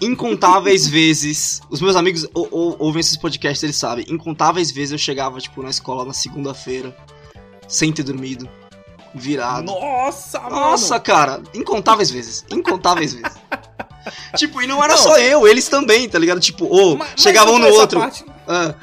[0.01, 1.61] incontáveis vezes.
[1.71, 4.05] Os meus amigos ou, ou- ouvem esses podcasts, eles sabem.
[4.09, 6.97] Incontáveis vezes eu chegava, tipo, na escola na segunda-feira,
[7.69, 8.49] sem ter dormido,
[9.15, 9.65] virado.
[9.67, 10.57] Nossa, mano!
[10.57, 12.45] Nossa, cara, incontáveis vezes.
[12.51, 13.39] Incontáveis vezes.
[14.37, 15.03] tipo, e não era Não.
[15.03, 16.41] só eu, eles também, tá ligado?
[16.41, 18.01] Tipo, ou Mas- mas chegava não um no outro.
[18.01, 18.75] parte- Ah,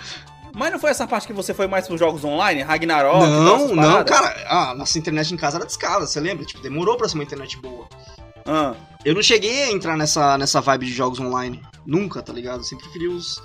[0.58, 2.64] Mas não foi essa parte que você foi mais pros jogos online?
[2.64, 3.20] Ragnarok?
[3.26, 4.36] não, não, cara.
[4.50, 6.46] Ah, nossa internet em casa era descada, você lembra?
[6.46, 7.88] Tipo, demorou pra ser uma internet boa.
[8.46, 8.74] Ah,
[9.06, 11.62] Eu não cheguei a entrar nessa, nessa vibe de jogos online.
[11.86, 12.58] Nunca, tá ligado?
[12.60, 13.40] Eu sempre preferi os.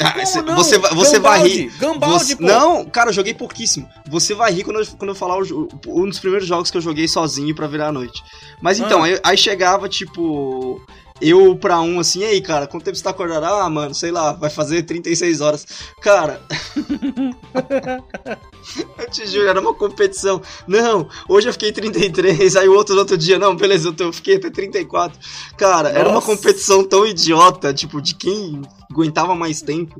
[0.00, 0.56] Ah, não?
[0.56, 1.70] você, vai- você vai rir.
[1.78, 2.42] Gambaldi, Você- pô.
[2.42, 3.88] Não, cara, eu joguei pouquíssimo.
[4.10, 6.80] Você vai rir quando eu, quando eu falar o um dos primeiros jogos que eu
[6.82, 8.20] joguei sozinho pra virar a noite.
[8.60, 9.06] Mas então, Ah.
[9.06, 10.84] aí, aí chegava, tipo.
[11.20, 13.44] Eu pra um assim, e aí, cara, quanto tempo você tá acordado?
[13.44, 15.64] Ah, mano, sei lá, vai fazer 36 horas.
[16.02, 16.42] Cara.
[18.98, 20.42] eu te juro, era uma competição.
[20.66, 24.36] Não, hoje eu fiquei 33, aí o outro no outro dia, não, beleza, eu, fiquei
[24.36, 25.16] até 34.
[25.56, 26.26] Cara, era uma Nossa.
[26.26, 29.94] competição tão idiota, tipo, de quem aguentava mais tempo.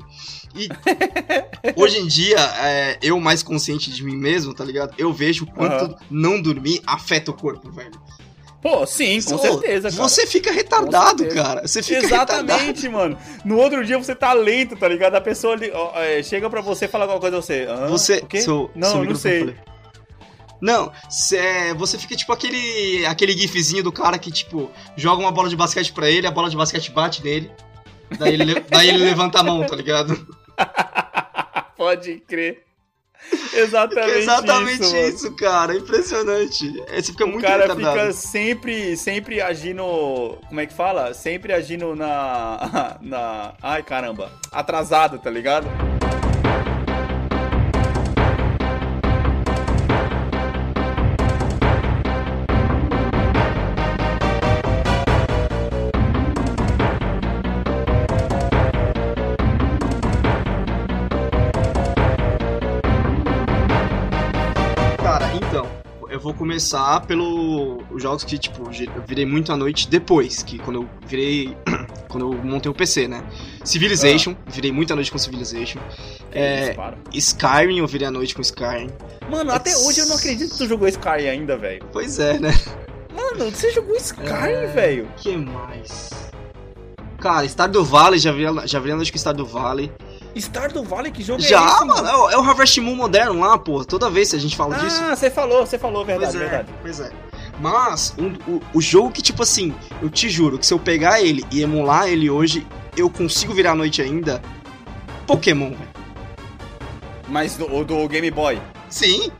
[0.53, 0.67] E
[1.79, 4.93] hoje em dia, é, eu mais consciente de mim mesmo, tá ligado?
[4.97, 5.95] Eu vejo o quanto Aham.
[6.09, 7.97] não dormir afeta o corpo, velho.
[8.65, 10.01] Pô, sim, com Ô, certeza, cara.
[10.09, 11.67] Você fica retardado, cara.
[11.67, 12.49] Você fica retardado.
[12.51, 13.15] Exatamente, mano.
[13.45, 15.13] No outro dia você tá lento, tá ligado?
[15.13, 17.67] A pessoa ali, ó, é, chega pra você e fala alguma coisa você.
[17.69, 17.85] Hã?
[17.89, 18.17] Você.
[18.17, 18.41] O quê?
[18.41, 19.39] seu- não, seu não sei.
[19.39, 19.55] falei.
[20.59, 25.47] Não, cê- você fica tipo aquele aquele gifzinho do cara que, tipo, joga uma bola
[25.47, 27.51] de basquete pra ele, a bola de basquete bate nele,
[28.17, 30.25] daí ele, le- daí ele levanta a mão, tá ligado?
[31.77, 32.63] Pode crer.
[33.53, 34.95] Exatamente, Exatamente isso.
[34.95, 35.75] isso, cara.
[35.75, 36.83] Impressionante.
[36.87, 37.99] É, Você fica O muito cara retardado.
[37.99, 40.37] fica sempre, sempre agindo.
[40.47, 41.13] Como é que fala?
[41.13, 42.97] Sempre agindo na.
[43.01, 43.53] na.
[43.61, 44.31] Ai caramba.
[44.51, 45.67] Atrasado, tá ligado?
[66.45, 70.89] Começar pelo os jogos que, tipo, eu virei muito à noite depois, que quando eu
[71.07, 71.57] virei.
[72.07, 73.23] quando eu montei o PC, né?
[73.63, 75.79] Civilization, virei muito à noite com Civilization.
[76.31, 76.75] É.
[77.11, 78.89] Skyrim, eu virei à noite com Skyrim.
[79.29, 81.83] Mano, até hoje eu não acredito que tu jogou Skyrim ainda, velho.
[81.91, 82.53] Pois é, né?
[83.13, 84.67] Mano, você jogou Skyrim, É.
[84.67, 85.07] velho.
[85.17, 86.09] Que mais?
[87.19, 89.91] Cara, Stardew Valley, já virei, já virei à noite com Stardew Valley.
[90.41, 93.39] Stardew Valley, que jogo é já, esse, mano, é o, é o Harvest Moon moderno
[93.39, 93.83] lá, pô.
[93.85, 95.01] Toda vez que a gente fala disso.
[95.01, 96.69] Ah, você falou, você falou, verdade, pois é, verdade.
[96.81, 97.11] pois é.
[97.59, 101.21] Mas, um- o, o jogo que, tipo assim, eu te juro que se eu pegar
[101.21, 102.67] ele e emular ele hoje,
[102.97, 104.41] eu consigo virar a noite ainda.
[105.25, 105.89] Pokémon, velho.
[107.27, 108.61] Mas do, o do Game Boy.
[108.89, 109.31] Sim.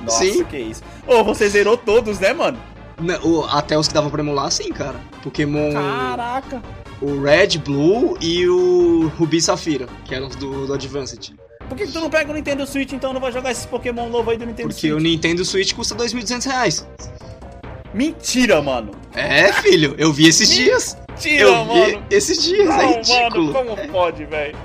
[0.00, 0.44] Nossa, Sim.
[0.44, 0.82] que isso.
[1.06, 2.58] Ô, você zerou todos, né, mano?
[3.00, 5.00] Na- o- até os que dava pra emular, sim, cara.
[5.22, 5.72] Pokémon.
[5.72, 6.62] Caraca.
[7.00, 11.30] O Red, Blue e o Ruby e Safira, que eram do, do Advanced.
[11.68, 14.08] Por que, que tu não pega o Nintendo Switch, então não vai jogar esses Pokémon
[14.08, 15.02] novo aí do Nintendo Porque o Switch?
[15.04, 16.86] Nintendo Switch custa 2.200 reais.
[17.94, 18.90] Mentira, mano.
[19.14, 20.96] É, filho, eu vi esses dias.
[21.10, 22.06] Mentira, Eu vi mano.
[22.10, 23.52] esses dias, Não, é ridículo.
[23.52, 24.56] mano, como pode, velho?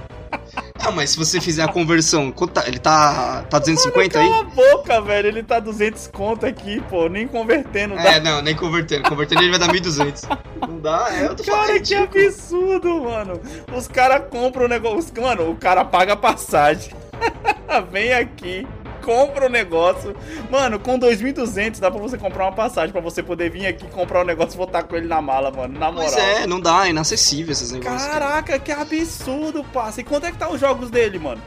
[0.86, 4.28] Ah, mas se você fizer a conversão, tá- ele tá, tá 250 aí?
[4.30, 5.28] Cala a boca, velho.
[5.30, 7.08] Ele tá 200 conto aqui, pô.
[7.08, 8.04] Nem convertendo dá.
[8.04, 9.08] É, não, nem convertendo.
[9.08, 10.28] Convertendo ele vai dar 1.200.
[10.68, 11.44] Não dá, é, eu tô.
[11.44, 12.26] Cara, que ridículo.
[12.28, 13.42] absurdo, mano.
[13.76, 15.14] Os caras compram o negócio.
[15.22, 16.92] Mano, o cara paga a passagem.
[17.92, 18.68] Vem aqui,
[19.04, 20.16] compra o negócio.
[20.50, 24.22] Mano, com 2.200 dá pra você comprar uma passagem pra você poder vir aqui comprar
[24.22, 25.78] o negócio e voltar com ele na mala, mano.
[25.78, 26.10] Na moral.
[26.10, 28.02] Pois é, não dá, é inacessível esses negócios.
[28.04, 28.20] cara.
[28.20, 30.02] Caraca, que absurdo, passa.
[30.02, 31.42] E quanto é que tá os jogos dele, mano?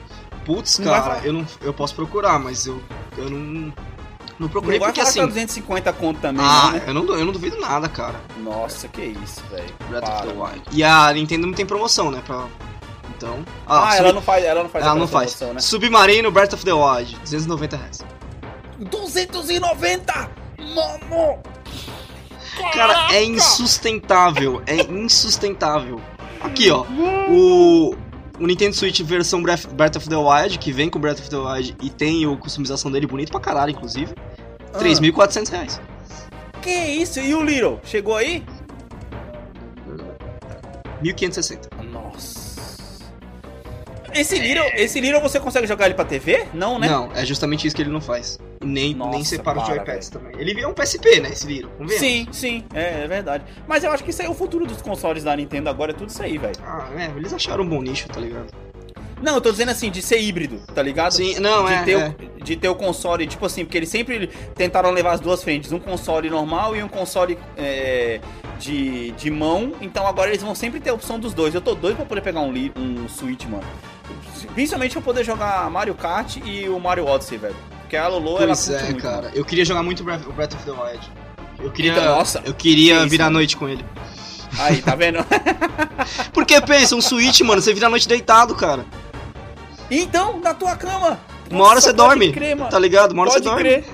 [0.45, 2.81] Putz, Não cara, eu, não, eu posso procurar, mas eu,
[3.19, 3.73] eu não.
[4.39, 5.21] Não procurei negócio porque assim.
[5.21, 6.83] tá 250 conto também, Ah, né?
[6.87, 8.21] eu não, eu não duvido nada, cara.
[8.45, 9.65] Nossa, que isso, velho.
[10.71, 12.23] E a Nintendo não tem promoção, né?
[12.25, 12.45] Pra...
[13.17, 13.45] Então.
[13.67, 15.33] Ah, sub- ela não faz, ela não faz ela não faz.
[15.35, 15.61] promoção, né?
[15.61, 18.05] Submarino Breath of the Wild, 290 reais.
[18.79, 20.31] 290!
[20.75, 21.39] Mano!
[22.73, 24.63] Cara, é insustentável.
[24.67, 26.01] É insustentável.
[26.41, 26.85] Aqui, ó.
[27.31, 27.95] O,
[28.39, 31.37] o Nintendo Switch versão Breath, Breath of the Wild, que vem com Breath of the
[31.37, 34.15] Wild e tem a customização dele bonito pra caralho, inclusive.
[34.75, 34.79] Ah.
[34.79, 35.81] 3.400 reais.
[36.63, 37.21] Que isso?
[37.21, 37.81] E o Little?
[37.85, 38.45] Chegou aí?
[41.03, 41.69] 1.560.
[41.91, 42.46] Nossa.
[44.17, 46.47] Esse Little, esse Little você consegue jogar ele pra TV?
[46.55, 46.89] Não, né?
[46.89, 48.39] Não, é justamente isso que ele não faz.
[48.65, 50.33] Nem, Nossa, nem separa os para, joypads também.
[50.39, 51.71] Ele é um PSP, né, esse Little.
[51.89, 53.45] Sim, sim, é, é verdade.
[53.69, 55.95] Mas eu acho que isso aí é o futuro dos consoles da Nintendo agora, é
[55.95, 56.57] tudo isso aí, velho.
[56.65, 58.47] Ah, é, eles acharam um bom nicho, tá ligado?
[59.23, 61.13] Não, eu tô dizendo assim, de ser híbrido, tá ligado?
[61.13, 62.09] Sim, não, de, é, ter é.
[62.09, 65.73] O, de ter o console, tipo assim, porque eles sempre tentaram levar as duas frentes,
[65.73, 68.21] um console normal e um console é,
[68.59, 71.55] de, de mão, então agora eles vão sempre ter a opção dos dois.
[71.55, 73.65] Eu tô doido pra poder pegar um, um Switch, mano.
[74.55, 77.57] Principalmente pra poder jogar Mario Kart e o Mario Odyssey, velho.
[77.81, 79.03] Porque a Lolo, ela Pois curte é, muito.
[79.03, 79.23] cara.
[79.23, 79.31] mano.
[79.35, 81.11] Eu queria jogar muito Breath, o Breath of the Wild.
[81.59, 83.85] Eu queria, Então, nossa, eu queria que virar a noite com ele.
[84.59, 85.19] Aí, tá vendo?
[86.33, 88.85] Porque pensa, um Switch, mano, você vira a noite deitado, cara.
[89.91, 91.19] Então, na tua cama.
[91.51, 92.71] Uma hora você dorme, Crer, mano.
[92.71, 93.13] Tá ligado?
[93.13, 93.63] Uma hora você dorme.
[93.63, 93.85] crer.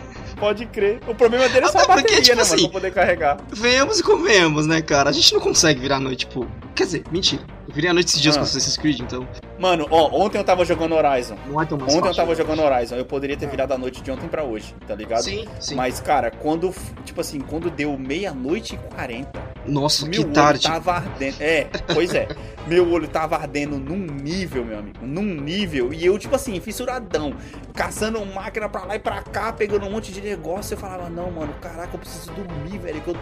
[0.40, 0.98] Pode crer.
[1.06, 2.54] O problema dele é só a Até porque, bateria, tipo né, mano?
[2.54, 3.36] assim, Pra poder carregar.
[3.52, 5.08] Venhamos e comemos, né, cara?
[5.10, 6.48] A gente não consegue virar a noite, tipo.
[6.74, 7.42] Quer dizer, mentira.
[7.68, 8.40] Eu virei a noite esses dias Ah.
[8.40, 9.28] com Assassin's Creed, então.
[9.60, 11.36] Mano, ó, ontem eu tava jogando Horizon.
[11.46, 12.16] Não é tão mais Ontem eu fácil.
[12.24, 12.96] tava jogando Horizon.
[12.96, 15.22] Eu poderia ter virado a noite de ontem pra hoje, tá ligado?
[15.22, 15.76] Sim, sim.
[15.76, 16.74] Mas, cara, quando,
[17.04, 20.66] tipo assim, quando deu meia-noite e quarenta, Nossa, meu que olho tarde.
[20.66, 21.36] tava ardendo.
[21.40, 22.28] É, pois é.
[22.66, 24.98] meu olho tava ardendo num nível, meu amigo.
[25.02, 25.92] Num nível.
[25.92, 27.34] E eu, tipo assim, fissuradão.
[27.74, 30.74] Caçando máquina pra lá e pra cá, pegando um monte de negócio.
[30.74, 33.00] Eu falava, não, mano, caraca, eu preciso dormir, velho.
[33.00, 33.16] Que eu.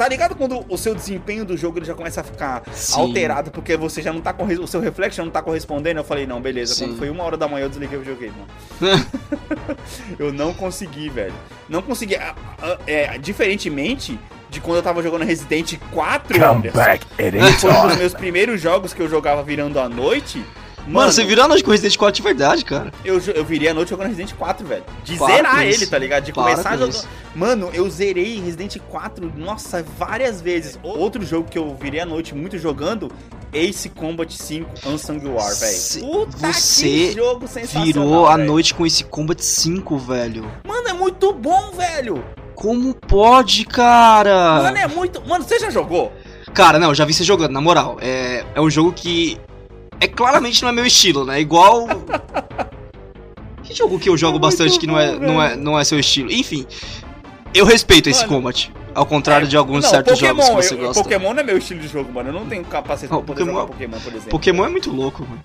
[0.00, 2.98] Tá ligado quando o seu desempenho do jogo ele já começa a ficar Sim.
[2.98, 4.54] alterado porque você já não tá corre...
[4.58, 6.00] o seu reflexo já não tá correspondendo?
[6.00, 6.74] Eu falei, não, beleza.
[6.74, 6.86] Sim.
[6.86, 8.32] Quando foi uma hora da manhã eu desliguei o videogame,
[8.80, 9.06] mano.
[10.18, 11.34] eu não consegui, velho.
[11.68, 12.16] Não consegui.
[12.16, 12.34] Ah,
[12.86, 17.06] É, diferentemente de quando eu tava jogando Resident 4, Come Anderson, back
[17.60, 20.42] foi um dos meus primeiros jogos que eu jogava virando a noite.
[20.90, 22.92] Mano, você virou a noite com Resident 4 de verdade, cara.
[23.04, 24.84] Eu, eu virei a noite jogando Resident 4, velho.
[25.04, 26.24] De Para zerar ele, tá ligado?
[26.24, 26.90] De Para começar a com jogar.
[26.90, 27.08] isso.
[27.34, 30.78] Mano, eu zerei Resident 4, nossa, várias vezes.
[30.82, 33.10] Outro jogo que eu virei a noite muito jogando,
[33.52, 36.00] Ace Combat 5 Unsung War, velho.
[36.00, 37.86] Puta você que jogo sensacional.
[37.86, 38.48] Virou a velho.
[38.48, 40.50] noite com esse Combat 5, velho.
[40.66, 42.24] Mano, é muito bom, velho.
[42.54, 44.62] Como pode, cara?
[44.62, 45.26] Mano, é muito.
[45.26, 46.12] Mano, você já jogou?
[46.52, 47.96] Cara, não, já vi você jogando, na moral.
[48.00, 49.38] É, é um jogo que.
[50.00, 51.40] É claramente não é meu estilo, né?
[51.40, 51.86] Igual.
[53.62, 55.84] Que jogo que eu jogo É bastante que não é, bom, não, é, não é
[55.84, 56.32] seu estilo?
[56.32, 56.66] Enfim.
[57.54, 58.72] Eu respeito esse Mano, combat.
[58.92, 61.02] Ao contrário de alguns não, certos Pokémon, jogos que você eu- gosta.
[61.04, 62.30] Pokémon não é meu estilo de jogo, mano.
[62.30, 64.30] Eu não tenho capacete Não, pra poder Pokémon- jogar Pokémon, por exemplo.
[64.30, 65.40] Pokémon é muito louco, mano.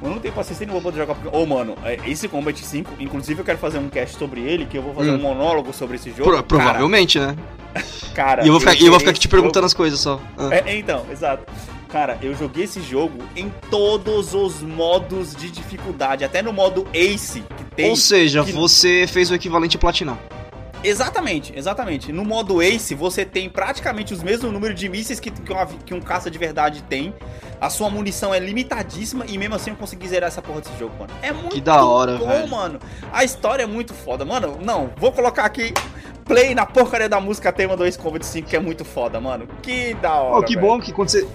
[0.00, 1.42] Eu não tenho paciência e não vou poder jogar Pokémon.
[1.42, 4.78] Ô, mano, é, esse Combat 5, inclusive eu quero fazer um cast sobre ele, que
[4.78, 5.16] eu vou fazer Hum.
[5.16, 6.22] um monólogo sobre esse jogo.
[6.30, 7.34] Pro- provavelmente, né?
[8.14, 9.98] Cara, E eu vou ficar, e eu vou ficar aqui te perguntando jogo- as coisas
[9.98, 10.20] só.
[10.38, 10.50] Ah.
[10.54, 11.44] É, então, exato.
[11.88, 17.42] Cara, eu joguei esse jogo em todos os modos de dificuldade, até no modo Ace
[17.56, 17.90] que tem.
[17.90, 20.18] Ou seja, que- você fez o equivalente a platinar.
[20.84, 22.12] Exatamente, exatamente.
[22.12, 25.94] No modo Ace, você tem praticamente os mesmos números de mísseis que, que, uma- que
[25.94, 27.14] um caça de verdade tem.
[27.60, 30.92] A sua munição é limitadíssima e mesmo assim eu consegui zerar essa porra desse jogo,
[30.98, 31.12] mano.
[31.22, 32.48] É muito Que da hora, bom, velho.
[32.48, 32.78] mano.
[33.12, 34.24] A história é muito foda.
[34.24, 35.72] Mano, não, vou colocar aqui
[36.24, 39.48] play na porcaria da música tema do Ace Combat 5, que é muito foda, mano.
[39.62, 40.38] Que da hora.
[40.38, 40.66] Oh, que velho.
[40.66, 41.26] bom que quando você.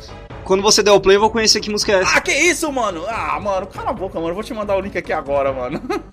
[0.51, 2.17] Quando você der o play, eu vou conhecer que música é essa.
[2.17, 3.05] Ah, que isso, mano?
[3.07, 4.31] Ah, mano, cala a boca, mano.
[4.31, 5.81] Eu vou te mandar o link aqui agora, mano.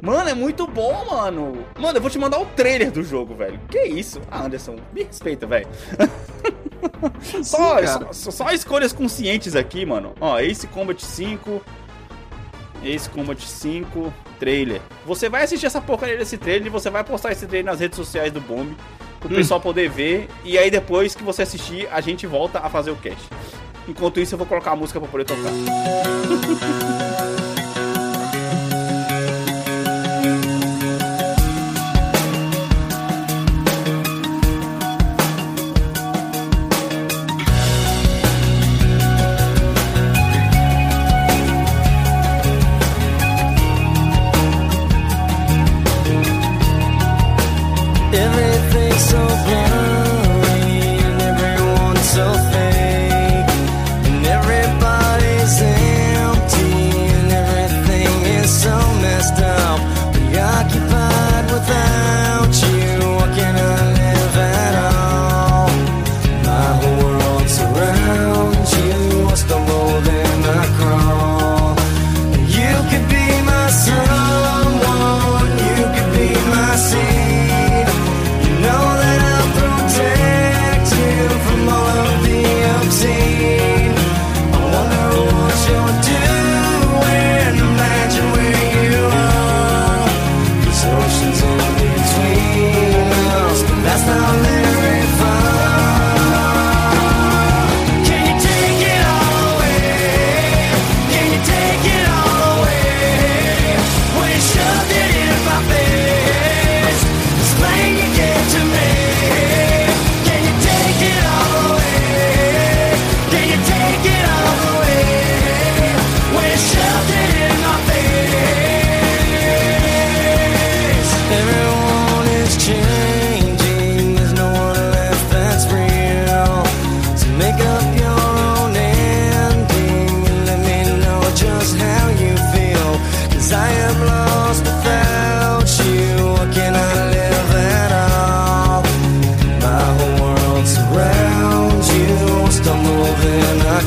[0.00, 1.66] Mano, é muito bom, mano.
[1.76, 3.60] Mano, eu vou te mandar o trailer do jogo, velho.
[3.68, 4.22] Que isso?
[4.30, 5.66] Ah, Anderson, me respeita, velho.
[7.42, 10.14] só, só, só escolhas conscientes aqui, mano.
[10.20, 11.60] Ó, Ace Combat 5.
[12.84, 14.80] Ace Combat 5 trailer.
[15.04, 17.96] Você vai assistir essa porcaria desse trailer e você vai postar esse trailer nas redes
[17.96, 18.74] sociais do Bomb
[19.20, 19.34] pro Hum.
[19.36, 20.28] pessoal poder ver.
[20.44, 23.28] E aí depois que você assistir, a gente volta a fazer o cast.
[23.88, 25.50] Enquanto isso, eu vou colocar a música pra poder tocar.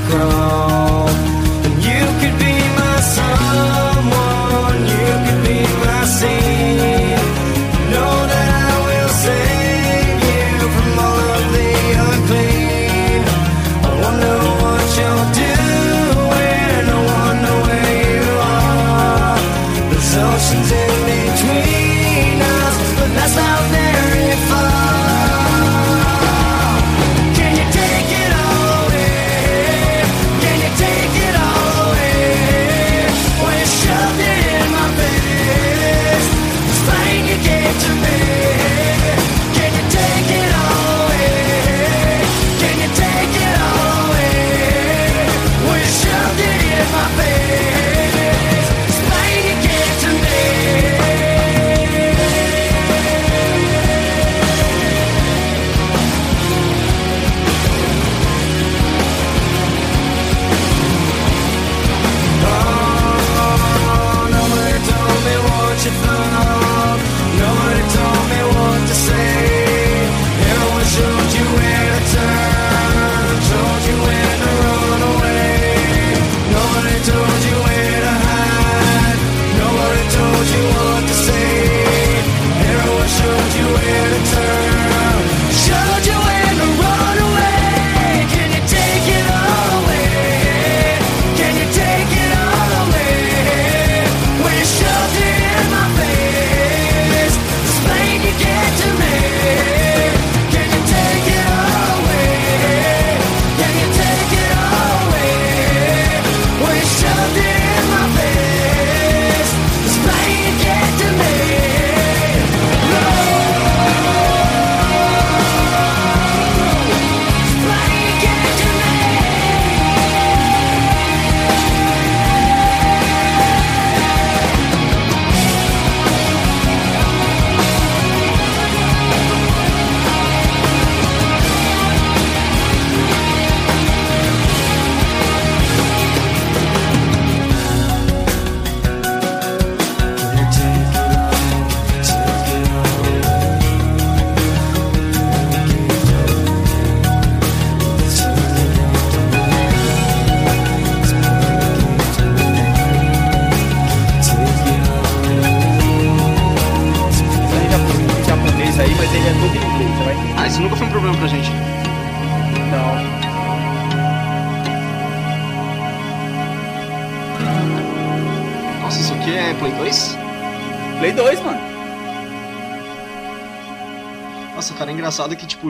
[0.07, 0.30] grow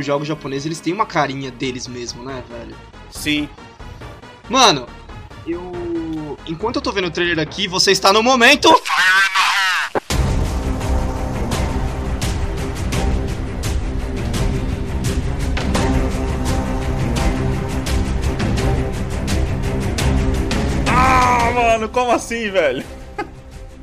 [0.02, 2.76] os jogos japoneses, eles têm uma carinha deles mesmo, né, velho?
[3.10, 3.48] Sim.
[4.50, 4.88] Mano,
[5.48, 6.38] eu...
[6.46, 8.68] Enquanto eu tô vendo o trailer aqui, você está no momento...
[20.88, 22.84] Ah, mano, como assim, velho?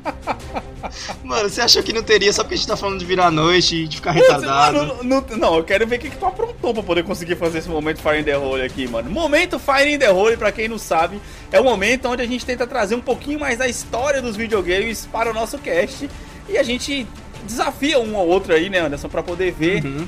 [1.23, 3.75] Mano, você achou que não teria só porque a gente tá falando de virar noite
[3.83, 4.77] e de ficar retardado?
[4.77, 7.59] mano, não, não, eu quero ver o que, que tu aprontou pra poder conseguir fazer
[7.59, 9.09] esse momento Fire in the Hole aqui, mano.
[9.09, 11.21] Momento Fire in the Hole, pra quem não sabe,
[11.51, 15.05] é o momento onde a gente tenta trazer um pouquinho mais da história dos videogames
[15.11, 16.09] para o nosso cast.
[16.47, 17.05] E a gente
[17.43, 20.07] desafia um ou outro aí, né, Anderson, pra poder ver Uhum.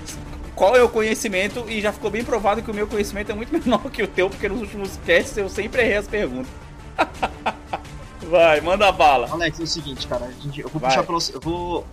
[0.55, 1.63] qual é o conhecimento.
[1.67, 4.29] E já ficou bem provado que o meu conhecimento é muito menor que o teu,
[4.29, 6.47] porque nos últimos casts eu sempre errei as perguntas.
[8.31, 9.27] Vai, manda bala.
[9.29, 10.89] Alex, é o seguinte, cara, a gente- eu vou Vai.
[10.89, 11.35] puxar pra você.
[11.35, 11.85] Eu vou.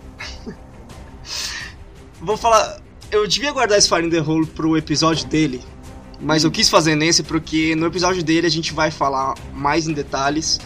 [2.21, 2.79] vou falar.
[3.11, 5.61] Eu devia guardar esse Fire in the Hole pro episódio dele,
[6.21, 6.47] mas Hum.
[6.47, 10.59] eu quis fazer nesse porque no episódio dele a gente vai falar mais em detalhes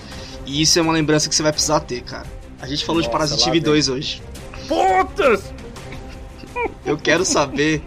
[0.46, 2.28] e isso é uma lembrança que você vai precisar ter, cara.
[2.62, 3.64] A gente falou de Nossa, Parasite lá Eve vem.
[3.64, 4.22] 2 hoje.
[4.68, 5.54] Putas!
[6.86, 7.82] Eu quero saber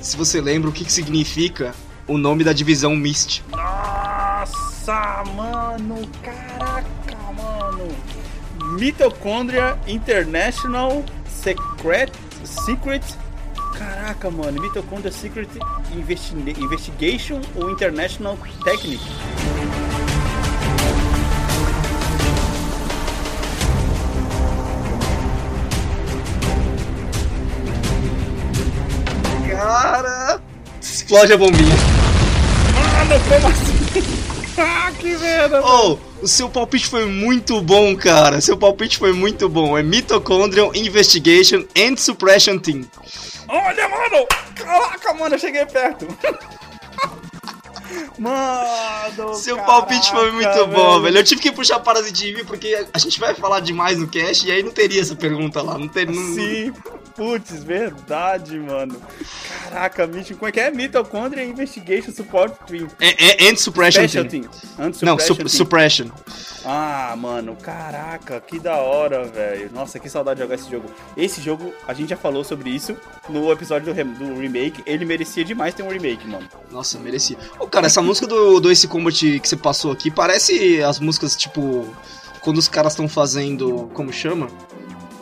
[0.00, 1.74] se você lembra o que, que significa
[2.06, 3.42] o nome da divisão Mist.
[3.50, 3.73] Nossa,
[4.92, 7.88] mano, caraca, mano.
[8.78, 12.12] Mitochondria International Secret
[12.44, 13.02] Secret.
[13.78, 15.48] Caraca, mano, Mitochondria Secret
[15.92, 19.10] Investi- Investigation ou International Technique?
[29.50, 30.40] Cara,
[30.80, 31.74] explode a bombinha.
[32.74, 34.33] Mano, como assim?
[34.58, 35.62] Ah, que merda!
[35.64, 38.40] Oh, o seu palpite foi muito bom, cara.
[38.40, 39.76] Seu palpite foi muito bom.
[39.76, 42.84] É Mitochondrial Investigation and Suppression Team.
[43.48, 44.26] Olha, mano!
[44.54, 46.06] Caraca, mano, eu cheguei perto.
[48.18, 51.18] Mano, Seu caraca, palpite foi muito bom, velho.
[51.18, 54.50] Eu tive que puxar Parasite Eve porque a gente vai falar demais no cast e
[54.50, 55.78] aí não teria essa pergunta lá.
[55.78, 56.72] Não ter, não, Sim,
[57.14, 59.00] putz, verdade, mano.
[59.62, 60.70] Caraca, Mitch, como é que é?
[60.70, 62.88] Mitochondria Investigation Support Team.
[63.00, 64.42] É, é and Suppression Special Team.
[64.42, 64.50] Team.
[64.78, 65.48] Não, Suppression su Team.
[65.48, 66.06] Suppression.
[66.64, 69.70] Ah, mano, caraca, que da hora, velho.
[69.72, 70.90] Nossa, que saudade de jogar esse jogo.
[71.16, 72.96] Esse jogo, a gente já falou sobre isso
[73.28, 74.82] no episódio do, do remake.
[74.86, 76.48] Ele merecia demais ter um remake, mano.
[76.70, 77.36] Nossa, merecia.
[77.58, 81.36] Ô, cara, essa música do, do Ace Combat que você passou aqui parece as músicas,
[81.36, 81.86] tipo,
[82.40, 83.90] quando os caras estão fazendo.
[83.92, 84.48] Como chama?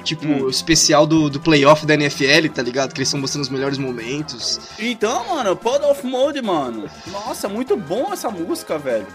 [0.02, 0.42] Tipo, Hum.
[0.44, 2.92] o especial do, do playoff da NFL, tá ligado?
[2.92, 4.60] Que eles estão mostrando os melhores momentos.
[4.78, 6.88] Então, mano, Pod of Mode, mano.
[7.06, 9.06] Nossa, muito bom essa música, velho.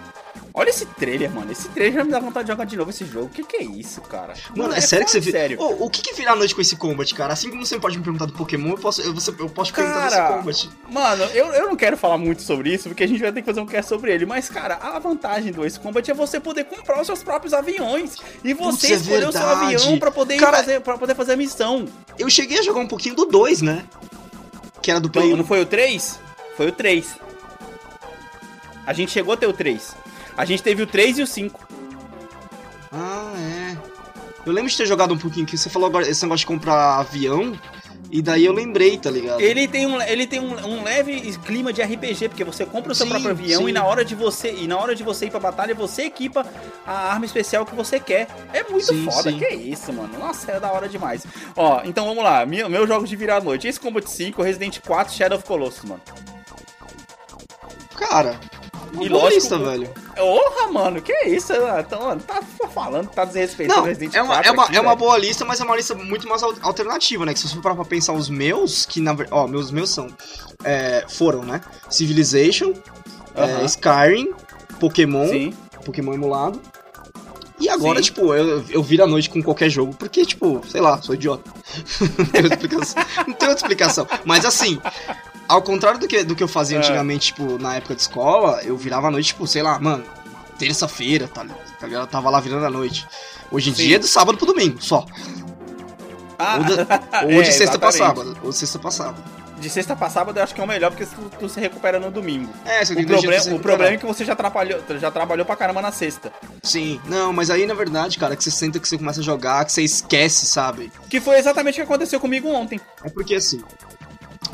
[0.58, 1.52] Olha esse trailer, mano.
[1.52, 3.28] Esse trailer me dá vontade de jogar de novo esse jogo.
[3.28, 4.34] O que, que é isso, cara?
[4.56, 5.32] Mano, é, sério que você viu?
[5.32, 5.62] Sério.
[5.62, 7.32] Ô, o que que vira a noite com esse combat, cara?
[7.32, 9.76] Assim como você pode me perguntar do Pokémon, eu posso, eu, você, eu posso te
[9.76, 10.70] perguntar desse Cara, combat.
[10.90, 13.46] Mano, eu, eu não quero falar muito sobre isso, porque a gente vai ter que
[13.46, 14.26] fazer um cast sobre ele.
[14.26, 18.16] Mas, cara, a vantagem do Ace Combat é você poder comprar os seus próprios aviões.
[18.44, 21.34] E você Putz, é escolher o seu avião pra poder, Cara- fazer, pra poder fazer
[21.34, 21.86] a missão.
[22.18, 23.86] Eu cheguei a jogar um pouquinho do 2, né?
[24.82, 25.38] Que era do Play 1.
[25.38, 26.20] não foi o 3?
[26.56, 27.16] Foi o 3.
[28.88, 30.07] A gente chegou a ter o 3.
[30.38, 31.68] A gente teve o 3 e o 5.
[32.92, 33.78] Ah, é.
[34.46, 37.00] Eu lembro de ter jogado um pouquinho, que você falou agora esse negócio de comprar
[37.00, 37.60] avião,
[38.10, 39.42] e daí eu lembrei, tá ligado?
[39.42, 42.96] Ele tem, um, ele tem um, um leve clima de RPG, porque você compra o
[42.96, 43.70] seu Sim, próprio avião sim.
[43.70, 46.46] e na hora de você e na hora de você ir pra batalha, você equipa
[46.86, 48.28] a arma especial que você quer.
[48.54, 50.18] É muito Sim, foda, que isso, mano.
[50.18, 51.26] Nossa, é da hora demais.
[51.56, 52.46] Ó, então vamos lá.
[52.46, 53.68] Meu, meu jogo de virar a noite.
[53.68, 56.02] Esse Combat 5, Resident 4, Shadow of Colossus, mano.
[57.98, 58.40] Cara,
[58.94, 59.90] uma E lógico, lista, velho.
[60.18, 61.54] Porra, mano, que isso?
[61.80, 62.42] Então, mano, tá
[62.74, 65.46] falando, tá desrespeitando Não, Resident é uma, 4 é, uma, aqui, é uma boa lista,
[65.46, 67.34] mas é uma lista muito mais al- alternativa, né?
[67.34, 69.40] Que se você for parar pra pensar os meus, que na verdade.
[69.40, 70.08] Ó, meus meus são.
[70.64, 71.62] é, foram, né?
[71.90, 72.74] Civilization,
[73.36, 73.66] é, Aham.
[73.66, 74.34] Skyrim,
[74.80, 75.54] Pokémon, Sim.
[75.86, 76.60] Pokémon emulado.
[77.60, 78.04] E agora, Sim.
[78.04, 81.50] tipo, eu, eu viro a noite com qualquer jogo, porque, tipo, sei lá, sou idiota.
[82.00, 82.70] não, tem
[83.28, 84.08] não tem outra explicação.
[84.26, 84.80] Mas assim,
[85.48, 86.80] ao contrário do que, do que eu fazia É.
[86.80, 90.04] antigamente, tipo, na época de escola, eu virava a noite, tipo, sei lá, mano,
[90.58, 91.46] terça-feira, tá,
[91.80, 92.04] tá ligado?
[92.04, 93.08] Eu tava lá virando a noite.
[93.52, 93.84] Hoje em Sim.
[93.88, 95.06] dia é do sábado pro domingo, só.
[96.40, 98.38] Ah, Ou, da- ou é, de sexta pra sábado.
[98.44, 99.24] Ou de sexta pra sábado.
[99.60, 102.00] De sexta pra sábado eu acho que é o melhor, porque tu, tu se recupera
[102.00, 102.48] no domingo.
[102.64, 105.82] É, você O, se o problema é que você já trabalhou, já trabalhou pra caramba
[105.82, 106.32] na sexta.
[106.62, 109.66] Sim, não, mas aí na verdade, cara, que você senta que você começa a jogar,
[109.66, 110.92] que você esquece, sabe?
[111.10, 112.80] Que foi exatamente o que aconteceu comigo ontem.
[113.04, 113.64] É porque assim,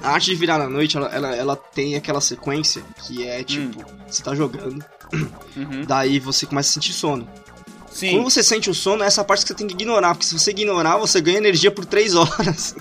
[0.04, 3.84] a arte de virar na noite, ela, ela, ela tem aquela sequência que é tipo,
[4.08, 4.84] você tá jogando,
[5.56, 5.84] Uhum.
[5.88, 7.28] daí você começa a sentir sono.
[7.92, 8.12] Sim.
[8.16, 10.38] Quando você sente o sono, é essa parte que você tem que ignorar, porque se
[10.38, 12.76] você ignorar, você ganha energia por 3 horas.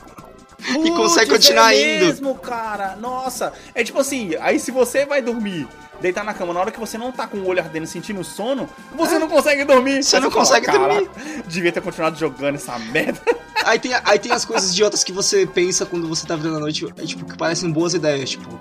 [0.68, 2.06] e consegue Putz, continuar é indo.
[2.06, 2.96] mesmo, cara.
[2.96, 3.52] Nossa.
[3.74, 5.68] É tipo assim, aí se você vai dormir,
[6.00, 8.66] deitar na cama, na hora que você não tá com o olho ardendo, sentindo sono,
[8.96, 9.98] você não consegue dormir.
[9.98, 10.02] É.
[10.02, 13.20] Você Aí não fala, consegue "Caraca, dormir." Devia ter continuado jogando essa merda.
[13.64, 16.60] Aí tem, aí tem as coisas idiotas que você pensa quando você tá virando a
[16.60, 18.58] noite, é, tipo, que parecem boas ideias, tipo,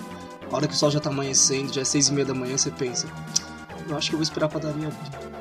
[0.51, 2.57] a hora que o sol já tá amanhecendo, já é seis e meia da manhã,
[2.57, 3.07] você pensa,
[3.87, 5.31] eu acho que eu vou esperar a padaria abrir.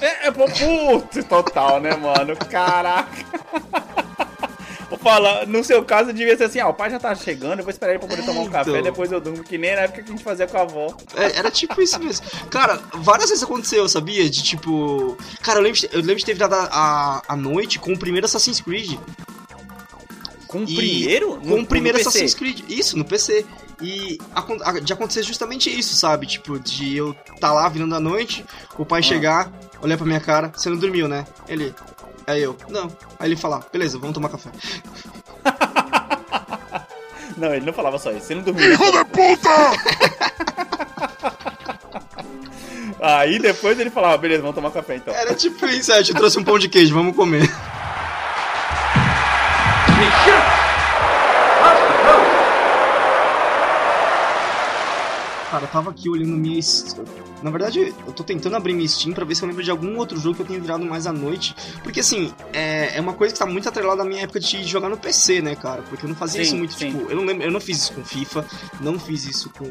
[0.00, 2.36] É, é putz, total, né, mano?
[2.36, 3.10] Caraca.
[4.88, 7.64] Vou falar, no seu caso devia ser assim, ah, o pai já tá chegando, eu
[7.64, 8.82] vou esperar ele pra poder tomar um café, então.
[8.82, 10.96] depois eu durmo, que nem na época que a gente fazia com a avó.
[11.16, 12.24] É, era tipo isso mesmo.
[12.50, 14.28] Cara, várias vezes aconteceu, sabia?
[14.30, 15.18] De tipo.
[15.42, 18.60] Cara, eu lembro, eu lembro de ter virado a, a, noite com o primeiro Assassin's
[18.60, 18.96] Creed.
[20.46, 21.36] Com o E- primeiro?
[21.40, 21.98] Com o primeiro.
[21.98, 22.60] Assassin's Creed.
[22.68, 23.44] Isso, no PC.
[23.82, 24.18] E
[24.84, 26.26] de acontecer justamente isso, sabe?
[26.26, 28.44] Tipo, de eu tá lá virando a noite,
[28.78, 29.02] o pai Ah.
[29.02, 31.26] chegar, olhar pra minha cara, você não dormiu, né?
[31.48, 31.74] Ele.
[32.26, 32.90] Aí eu, não.
[33.18, 34.50] Aí ele falar, beleza, vamos tomar café.
[37.36, 38.72] Não, ele não falava só isso, ele não dormia.
[38.72, 39.50] ¡Hijo de puta!
[42.98, 45.12] Aí depois ele falava, beleza, vamos tomar café então.
[45.14, 47.46] Era tipo isso, é, eu te trouxe um pão de queijo, vamos comer.
[55.50, 56.60] Cara, eu tava aqui olhando minha.
[57.42, 59.96] Na verdade, eu tô tentando abrir minha Steam pra ver se eu lembro de algum
[59.98, 61.54] outro jogo que eu tenha virado mais à noite.
[61.82, 64.88] Porque assim, é, é uma coisa que tá muito atrelada à minha época de jogar
[64.88, 65.82] no PC, né, cara?
[65.82, 66.90] Porque eu não fazia Sim, isso muito, sim.
[66.92, 68.44] tipo, eu não lembro, eu não fiz isso com FIFA,
[68.80, 69.70] não fiz isso com.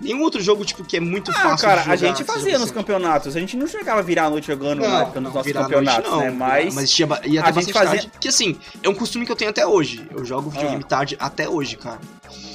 [0.00, 1.94] Nenhum outro jogo, tipo, que é muito Ah, fácil cara, de jogar.
[1.94, 3.36] a gente fazia nos você- campeonatos.
[3.36, 5.64] A gente não chegava a virar a noite jogando na época nos nossos a noite
[5.72, 6.30] campeonatos, não, né?
[6.30, 6.74] Mas.
[6.74, 8.12] Mas tinha, ia a ter gente fazia- tarde.
[8.20, 10.04] Que assim, é um costume que eu tenho até hoje.
[10.10, 10.88] Eu jogo videogame Ah.
[10.88, 12.00] tarde até hoje, cara.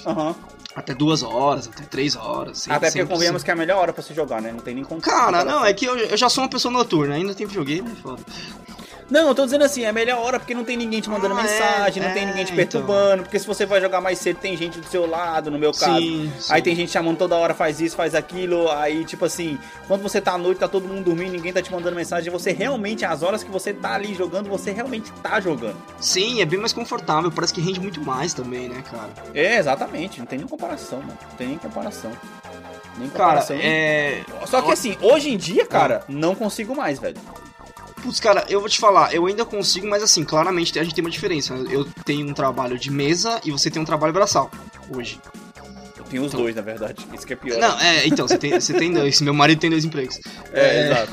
[0.05, 0.35] Aham.
[0.78, 2.59] Até duas horas, até três horas.
[2.59, 3.45] sempre- Até porque sempre convenhamos assim.
[3.45, 4.51] que é a melhor hora pra se jogar, né?
[4.51, 5.01] Não tem nem como.
[5.01, 7.95] Cara, não, é que eu, eu já sou uma pessoa noturna, ainda tem videogame, é
[7.95, 8.21] foda.
[9.09, 11.33] Não, eu tô dizendo assim, é a melhor hora porque não tem ninguém te mandando
[11.33, 12.55] Ah, mensagem, é, não tem é, ninguém te então.
[12.57, 15.71] perturbando, porque se você vai jogar mais cedo, tem gente do seu lado, no meu
[15.71, 15.97] caso.
[15.97, 16.53] Sim, sim.
[16.53, 18.69] Aí tem gente chamando toda hora, faz isso, faz aquilo.
[18.71, 21.71] Aí, tipo assim, quando você tá à noite, tá todo mundo dormindo, ninguém tá te
[21.71, 22.29] mandando mensagem.
[22.31, 25.77] Você realmente, as horas que você tá ali jogando, você realmente tá jogando.
[26.01, 29.09] Sim, é bem mais confortável, parece que rende muito mais também, né, cara?
[29.33, 30.19] É, exatamente.
[30.19, 31.17] Não tem nem comparação, mano.
[31.29, 32.11] Não tem nem comparação.
[32.97, 33.57] Nem Cara, comparação.
[33.61, 34.21] é.
[34.47, 37.15] Só que assim, hoje em dia, cara, não consigo mais, velho.
[38.07, 41.03] Putz, cara, eu vou te falar, eu ainda consigo, mas assim, claramente a gente tem
[41.03, 41.53] uma diferença.
[41.69, 44.49] Eu tenho um trabalho de mesa e você tem um trabalho braçal
[44.89, 45.19] hoje.
[45.97, 47.05] Eu tenho os dois, na verdade.
[47.13, 47.59] Isso que é pior.
[47.59, 49.19] Não, é, então, você tem, você tem dois.
[49.19, 50.21] Meu marido tem dois empregos.
[50.53, 50.85] É, é.
[50.89, 51.11] exato.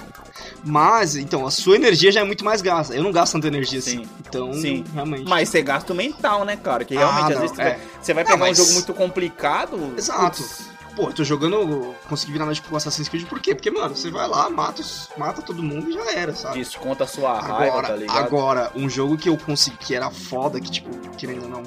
[0.64, 2.94] Mas, então, a sua energia já é muito mais gasta.
[2.94, 3.98] Eu não gasto tanta energia Sim.
[4.02, 4.08] assim.
[4.20, 4.84] Então, Sim.
[4.94, 5.28] realmente.
[5.28, 6.84] Mas você gasta o mental, né, cara?
[6.84, 7.64] Que realmente, Ah, às não, vezes, você é.
[7.70, 9.94] vai, você vai Não, pegar mas- um jogo muito complicado.
[9.98, 10.40] Exato.
[10.42, 10.64] putz,
[10.94, 11.94] Pô, tô jogando.
[12.08, 13.54] Consegui virar noite pro Assassin's Creed por quê?
[13.54, 14.82] Porque, mano, você vai lá, mata,
[15.16, 16.58] mata todo mundo e já era, sabe?
[16.58, 18.16] Desconta a sua raiva, Agora, tá ligado?
[18.18, 21.62] agora, um jogo que eu consegui, que era foda, que, tipo, querendo ou não,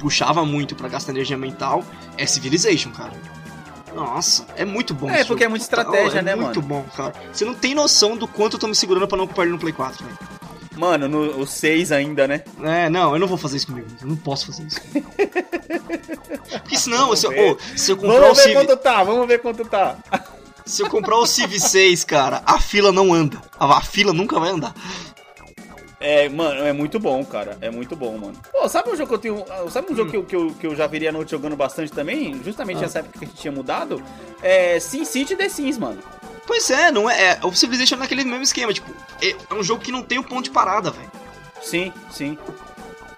[0.00, 1.84] puxava muito pra gastar energia mental,
[2.16, 3.12] é Civilization, cara.
[3.94, 5.08] Nossa, é muito bom.
[5.08, 5.44] É, porque jogo.
[5.44, 6.82] é muita estratégia, é né, muito mano?
[6.82, 7.14] bom, cara.
[7.32, 9.58] Você não tem noção do quanto eu tô me segurando pra não ocupar ele no
[9.58, 10.18] Play 4, velho.
[10.76, 12.42] Mano, no, o 6 ainda, né?
[12.62, 13.86] É, não, eu não vou fazer isso comigo.
[14.00, 14.80] Eu não posso fazer isso.
[16.62, 19.26] Porque senão, se eu, ô, se eu comprar o Vamos ver Civ, quanto tá, vamos
[19.28, 19.96] ver quanto tá.
[20.64, 23.40] se eu comprar o Civ 6, cara, a fila não anda.
[23.58, 24.74] A, a fila nunca vai andar.
[26.00, 27.56] É, mano, é muito bom, cara.
[27.62, 28.34] É muito bom, mano.
[28.52, 29.70] Pô, sabe um jogo que eu tenho.
[29.70, 31.90] Sabe um jogo que, eu, que, eu, que eu já viria a noite jogando bastante
[31.92, 32.38] também?
[32.44, 32.80] Justamente Ah.
[32.82, 34.02] nessa época que a gente tinha mudado.
[34.42, 36.02] É Sin City The Sims, mano.
[36.46, 38.90] Pois é, não é, é o Civilization é naquele mesmo esquema, tipo,
[39.22, 41.10] é, é um jogo que não tem o ponto de parada, velho.
[41.62, 42.38] Sim, sim.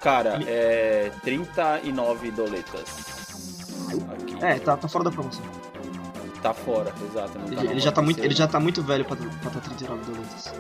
[0.01, 1.11] Cara, é.
[1.22, 2.85] 39 doletas.
[4.12, 4.37] Aqui.
[4.45, 5.43] É, tá, tá fora da promoção.
[6.43, 7.39] Tá fora, exato.
[7.39, 9.61] não Ele, tá ele já tá muito, ele já tá muito velho pra estar tá
[9.61, 10.53] 39 doletas.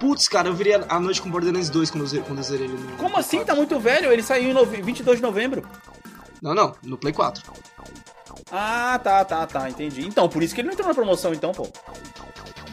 [0.00, 2.74] Putz, cara, eu virei a noite com Borderlands 2 quando eu, quando eu zerei ele
[2.74, 2.96] no.
[2.96, 3.44] Como assim?
[3.44, 4.10] Tá muito velho?
[4.10, 5.62] Ele saiu em nove- 22 de novembro.
[5.62, 5.90] 4.
[6.40, 7.52] Não, não, no Play 4.
[8.52, 10.06] Ah, tá, tá, tá, entendi.
[10.06, 11.68] Então, por isso que ele não entrou na promoção, então, pô.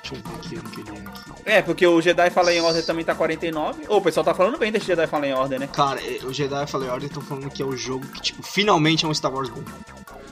[0.02, 1.28] Deixa eu ver aqui ano que ele é aqui.
[1.46, 3.84] É, porque o Jedi Fallen Order também tá 49.
[3.88, 5.68] Ô, o pessoal tá falando bem desse Jedi Fallen Order, né?
[5.68, 9.06] Cara, é, o Jedi Fallen Order estão falando que é o jogo que, tipo, finalmente
[9.06, 9.62] é um Star Wars bom.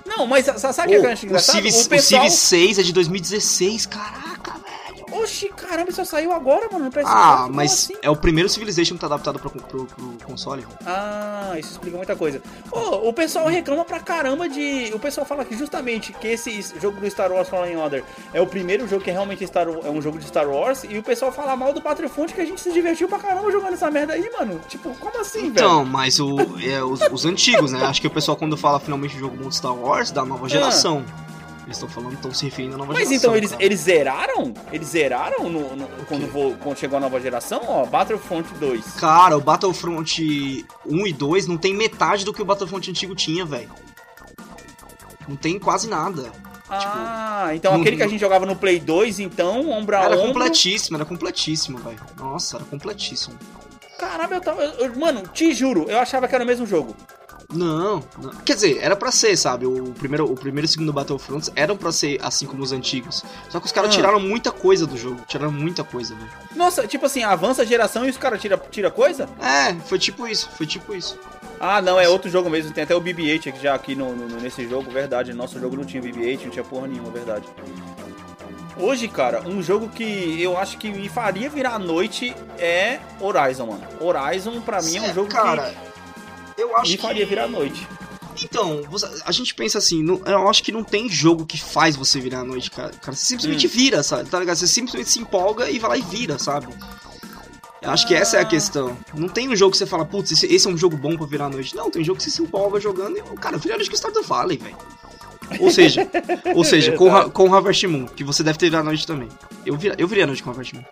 [0.05, 1.55] Não, mas sa- sabe o que Ô, eu acho o, engraçado?
[1.55, 2.25] Civ, o pessoal...
[2.25, 4.53] o Civ 6 é de 2016, caraca.
[5.21, 6.85] Oxi, caramba, isso saiu agora, mano.
[6.85, 7.93] no PS4, Ah, mas assim?
[8.01, 10.65] é o primeiro Civilization que tá adaptado pro, pro, pro console.
[10.85, 12.41] Ah, isso explica muita coisa.
[12.71, 14.91] Ô, o pessoal reclama pra caramba de.
[14.93, 18.03] O pessoal fala que justamente que esse jogo do Star Wars Fallen Order
[18.33, 19.67] é o primeiro jogo que é realmente Star...
[19.67, 20.83] é um jogo de Star Wars.
[20.87, 23.73] E o pessoal fala mal do Battlefront que a gente se divertiu pra caramba jogando
[23.73, 24.59] essa merda aí, mano.
[24.67, 27.83] Tipo, como assim, Então, mas o, é, os, os antigos, né?
[27.85, 30.99] Acho que o pessoal quando fala finalmente o jogo de Star Wars, da nova geração.
[30.99, 31.24] velho?
[31.65, 33.17] Eles estão falando, estão se referindo à nova Mas geração.
[33.31, 33.63] então eles, cara.
[33.63, 34.53] eles zeraram?
[34.71, 37.59] Eles zeraram no, no- quando, vo- quando chegou a nova geração?
[37.67, 38.85] Ó, Battlefront 2.
[38.99, 43.43] Cara, o Battlefront 1 e 2 não tem metade do que o Battlefront antigo tinha,
[43.45, 43.71] velho.
[45.27, 46.31] Não tem quase nada.
[46.69, 50.15] Ah, então não- aquele que a gente jogava no Play 2, então, ombro a Era
[50.17, 50.27] ombro.
[50.27, 51.99] completíssimo, era completíssimo, velho.
[52.17, 53.35] Nossa, era completíssimo.
[53.99, 54.63] Caramba, eu tava.
[54.63, 56.95] eu- mano, te juro, eu achava que era o mesmo jogo.
[57.55, 58.29] Não, não.
[58.45, 59.65] Quer dizer, era pra ser, sabe?
[59.65, 63.23] O primeiro, o primeiro e o segundo Battlefronts eram pra ser assim como os antigos.
[63.49, 63.93] Só que os caras Ah.
[63.93, 65.21] tiraram muita coisa do jogo.
[65.27, 66.29] Tiraram muita coisa, velho.
[66.55, 69.27] Nossa, tipo assim, avança a geração e os caras tira, tira coisa?
[69.41, 71.17] É, foi tipo isso, foi tipo isso.
[71.59, 72.71] Ah, não, é outro jogo mesmo.
[72.73, 75.33] Tem até o BB-8 aqui já aqui no, no- nesse jogo, verdade.
[75.33, 77.45] Nosso jogo não tinha BB-8, não tinha porra nenhuma, verdade.
[78.77, 83.67] Hoje, cara, um jogo que eu acho que me faria virar a noite é Horizon,
[83.67, 83.83] mano.
[84.01, 85.73] Horizon, pra mim, é um jogo cara,
[86.57, 87.01] eu que acho me que...
[87.03, 87.87] faria virar a noite.
[88.43, 88.81] Então,
[89.25, 92.39] a gente pensa assim, não- eu acho que não tem jogo que faz você virar
[92.41, 92.89] a noite, cara.
[92.89, 93.69] Cara, você simplesmente Hum.
[93.69, 94.29] vira, sabe?
[94.29, 94.57] Tá ligado?
[94.57, 96.67] Você simplesmente se empolga e vai lá e vira, sabe?
[97.81, 98.45] Eu acho que essa é a Ah.
[98.45, 98.97] questão.
[99.13, 101.25] Não tem um jogo que você fala, putz, esse, esse é um jogo bom pra
[101.25, 101.75] virar a noite.
[101.75, 104.23] Não, tem jogo que você se empolga jogando e, cara, vira a noite com Stardew
[104.23, 104.77] Valley, velho.
[105.59, 106.09] Ou seja,
[106.55, 109.29] ou seja, com, com Harvest Moon, que você deve ter virado a noite também.
[109.65, 110.83] Eu, vira, eu virei a noite com Harvest Moon.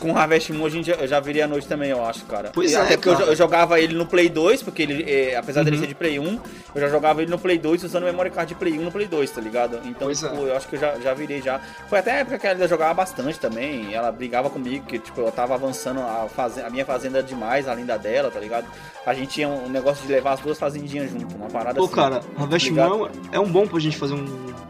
[0.00, 2.50] Com Harvest Moon, a gente, eu já viria a noite também, eu acho, cara.
[2.54, 3.26] Pois E é, Até porque eu cara.
[3.30, 5.82] eu, jogava ele no Play 2, porque ele, é, apesar dele Uhum.
[5.82, 6.40] ser de Play 1,
[6.74, 9.06] eu já jogava ele no Play 2 usando memory card de Play 1 no Play
[9.06, 9.76] 2, tá ligado?
[9.84, 10.28] Então, Pois é.
[10.28, 11.60] tipo, eu acho que eu já, já virei já.
[11.88, 15.30] Foi até a época que ela jogava bastante também, ela brigava comigo, que, tipo, eu
[15.30, 18.66] tava avançando a, faze- a minha fazenda demais, além da dela, tá ligado?
[19.04, 21.94] A gente tinha um negócio de levar as duas fazendinhas junto, uma parada Pô, assim.
[21.94, 22.88] cara, Harvest ligado?
[22.98, 24.24] Moon é um bom pra gente fazer um,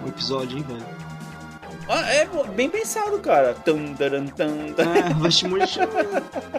[0.05, 1.10] um episódio, hein, velho.
[1.93, 3.53] Ah, é bem pensado, cara.
[3.53, 4.83] Tum, taran, tum, tum.
[4.95, 5.81] É, Harvest Moon, a gente-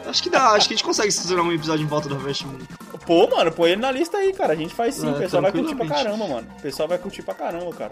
[0.10, 2.46] acho que dá, acho que a gente consegue estruturar um episódio em volta do Harvest
[2.46, 2.60] Moon.
[3.06, 4.52] Pô, mano, põe ele na lista aí, cara.
[4.54, 5.08] A gente faz sim.
[5.08, 6.48] É, o pessoal vai curtir pra caramba, mano.
[6.58, 7.92] O pessoal vai curtir pra caramba, cara.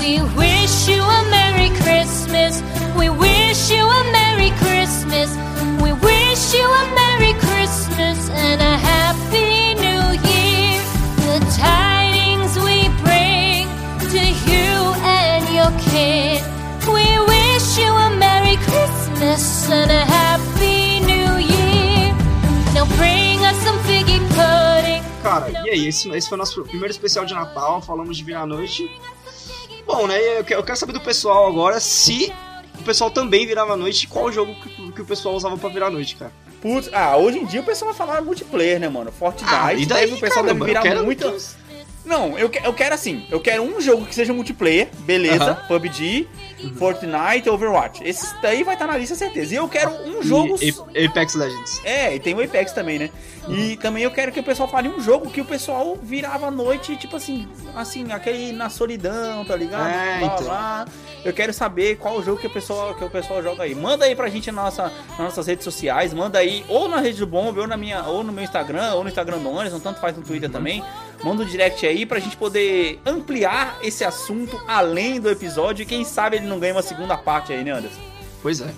[0.00, 2.62] We wish you a Merry Christmas.
[2.96, 5.30] We wish you a Merry Christmas.
[5.82, 9.85] We wish you a Merry Christmas and a Happy New
[15.96, 16.42] kid.
[16.86, 22.14] We wish you a Merry Christmas and a Happy New Year.
[22.74, 25.02] Now bring us some figgy pudding.
[25.22, 28.46] Cara, e aí, esse, esse foi o nosso primeiro especial de Natal, falamos de virar
[28.46, 28.88] noite.
[29.86, 32.32] Bom, né, eu que- eu quero saber do pessoal agora se
[32.78, 35.68] o pessoal também virava a noite e qual jogo que, que o pessoal usava pra
[35.68, 36.32] virar a noite, cara.
[36.60, 39.10] Putz, ah, hoje em dia o pessoal vai falar multiplayer, né, mano?
[39.12, 41.30] Fortnite, Ah, e daí, deve- o pessoal caramba, deve virar muito.
[41.32, 41.65] que-
[42.06, 45.58] Não, eu, que- eu quero assim, eu quero um jogo que seja multiplayer, beleza, Aham.
[45.62, 45.66] Uhum.
[45.68, 46.28] PUBG,
[46.78, 48.02] Fortnite, Overwatch.
[48.04, 49.54] Esse daí vai estar na lista certeza.
[49.54, 50.56] E eu quero um jogo.
[50.62, 51.80] E Ape- Apex Legends.
[51.84, 53.10] É, e tem o Apex também, né?
[53.48, 56.50] E também eu quero que o pessoal fale um jogo que o pessoal virava à
[56.50, 57.46] noite, tipo assim,
[57.76, 59.88] assim, aquele na solidão, tá ligado?
[59.88, 60.44] É, Blá, então.
[60.44, 60.84] blá.
[61.24, 63.74] Eu quero saber qual o jogo que o pessoal, que o pessoal joga aí.
[63.74, 67.18] Manda aí pra gente na nossa, nas nossas redes sociais, manda aí, ou na rede
[67.20, 70.00] do Bomb, ou na minha, ou no meu Instagram, ou no Instagram do Anderson, tanto
[70.00, 70.82] faz no Twitter também.
[71.26, 76.04] Manda um direct aí pra gente poder ampliar esse assunto além do episódio e quem
[76.04, 78.00] sabe ele não ganha uma segunda parte aí, né, Anderson?
[78.40, 78.72] Pois é.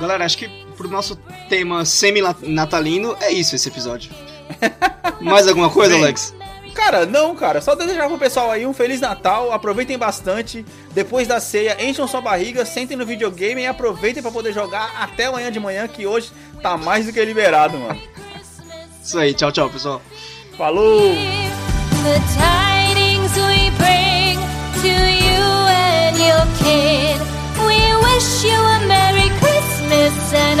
[0.00, 0.48] Galera, acho que
[0.78, 1.14] pro nosso
[1.50, 4.10] tema semi-natalino é isso esse episódio.
[5.20, 6.34] Mais alguma coisa, Bem, Alex?
[6.72, 7.60] Cara, não, cara.
[7.60, 9.52] Só desejar pro pessoal aí um Feliz Natal.
[9.52, 10.64] Aproveitem bastante.
[10.94, 15.26] Depois da ceia, encham sua barriga, sentem no videogame e aproveitem pra poder jogar até
[15.26, 16.32] amanhã de manhã, que hoje
[16.62, 18.00] tá mais do que liberado, mano.
[19.04, 20.00] Isso aí, tchau, tchau, pessoal.
[20.56, 21.49] Falou!
[22.02, 24.36] The tidings we bring
[24.84, 27.20] to you and your kid.
[27.68, 30.60] We wish you a Merry Christmas and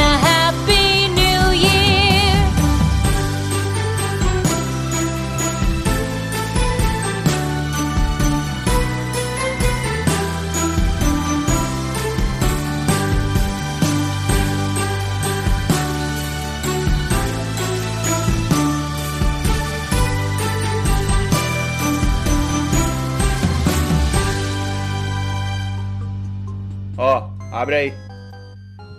[27.52, 27.92] abre aí.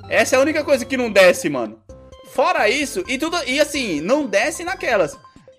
[0.10, 1.80] Essa é a única coisa que não desce, mano.
[2.34, 3.38] Fora isso, e tudo.
[3.46, 5.18] E assim, não desce naquelas.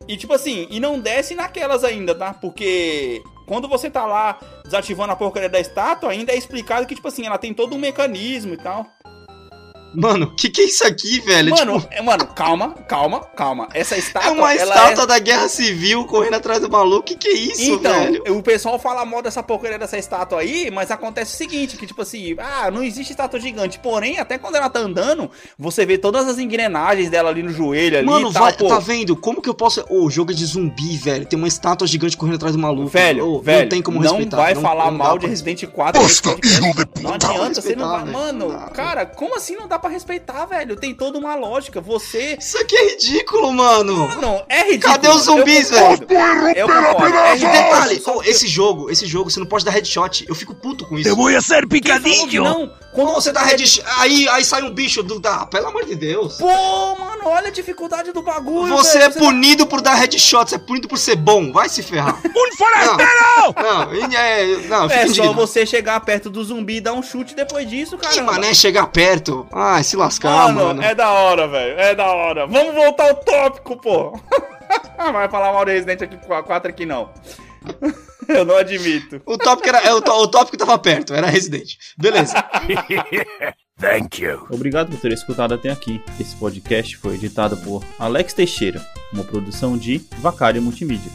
[0.09, 2.35] E tipo assim, e não desce naquelas ainda, tá?
[2.35, 7.09] Porque quando você tá lá desativando a porcaria da estátua, ainda é explicado que, tipo
[7.09, 8.87] assim, ela tem todo um mecanismo e tal.
[9.95, 11.51] Mano, que que é isso aqui, velho?
[11.51, 13.69] Mano, Tipo, é, mano, calma, calma, calma.
[13.75, 17.03] Essa estátua, é uma estátua da guerra civil correndo atrás do maluco.
[17.05, 18.37] Que que é isso, Então, velho?
[18.39, 22.03] o pessoal fala mal dessa porcaria dessa estátua aí, mas acontece o seguinte, que tipo
[22.03, 26.27] assim, ah, não existe estátua gigante, porém, até quando ela tá andando, você vê todas
[26.29, 28.69] as engrenagens dela ali no joelho ali Mano, e tal, vai, pô.
[28.69, 29.17] tá vendo?
[29.17, 29.85] Como que eu posso.
[29.89, 31.27] Ô, o jogo é de zumbi, velho.
[31.27, 32.89] Tem uma estátua gigante correndo atrás do maluco.
[32.89, 34.37] Velho, Ô, velho, não tem como não respeitar.
[34.37, 36.61] vai não- falar não mal de Resident 4 nesse Basta, podcast.
[36.61, 37.01] filho de puta.
[37.03, 38.05] Não adianta, você não vai.
[38.05, 40.77] Mano, cara, como assim não dá pra respeitar, velho?
[40.77, 41.81] Tem toda uma lógica.
[41.81, 42.37] Você.
[42.39, 44.09] Isso aqui é ridículo, mano.
[44.21, 44.93] Não, é ridículo.
[44.93, 46.07] Cadê os zumbis, eu velho?
[46.57, 47.17] Eu concordo.
[47.17, 47.53] É ridículo.
[47.53, 50.25] detalhe, esse jogo, esse jogo, você não pode dar headshot.
[50.29, 51.09] Eu fico puto com isso.
[51.09, 52.45] Quem falou que picadillo.
[52.45, 55.21] Não, quando você dá headshot, aí, aí sai um bicho do.
[55.27, 56.37] Ah, pelo amor de Deus.
[56.37, 58.69] Pô, mano, olha a dificuldade do bagulho.
[58.77, 59.11] Você velho.
[59.11, 61.53] é punido por dar headshot, você é punido por ser bom.
[61.53, 62.21] Vai se ferrar.
[62.25, 63.55] Un forastero.
[63.57, 65.35] Não, é, não, eu fico É só indignado.
[65.35, 68.13] você chegar perto do zumbi e dar um chute depois disso, cara.
[68.13, 69.47] Que mané chegar perto.
[69.73, 70.83] Ai, se lascar, Mano, mano.
[70.83, 71.79] é da hora, velho.
[71.81, 72.47] É da hora.
[72.47, 74.13] Vamos voltar ao tópico, pô.
[75.13, 77.11] Vai falar mal do Resident aqui 4 aqui não.
[78.29, 79.21] Eu não admito.
[79.27, 79.79] O tópico era.
[79.81, 81.73] é, O, tó- o tópico tava perto, era Resident.
[81.99, 82.35] Beleza.
[83.81, 84.47] Thank you.
[84.51, 86.01] Obrigado por ter escutado até aqui.
[86.21, 88.81] Esse podcast foi editado por Alex Teixeira,
[89.13, 91.11] uma produção de Vacário Multimídia.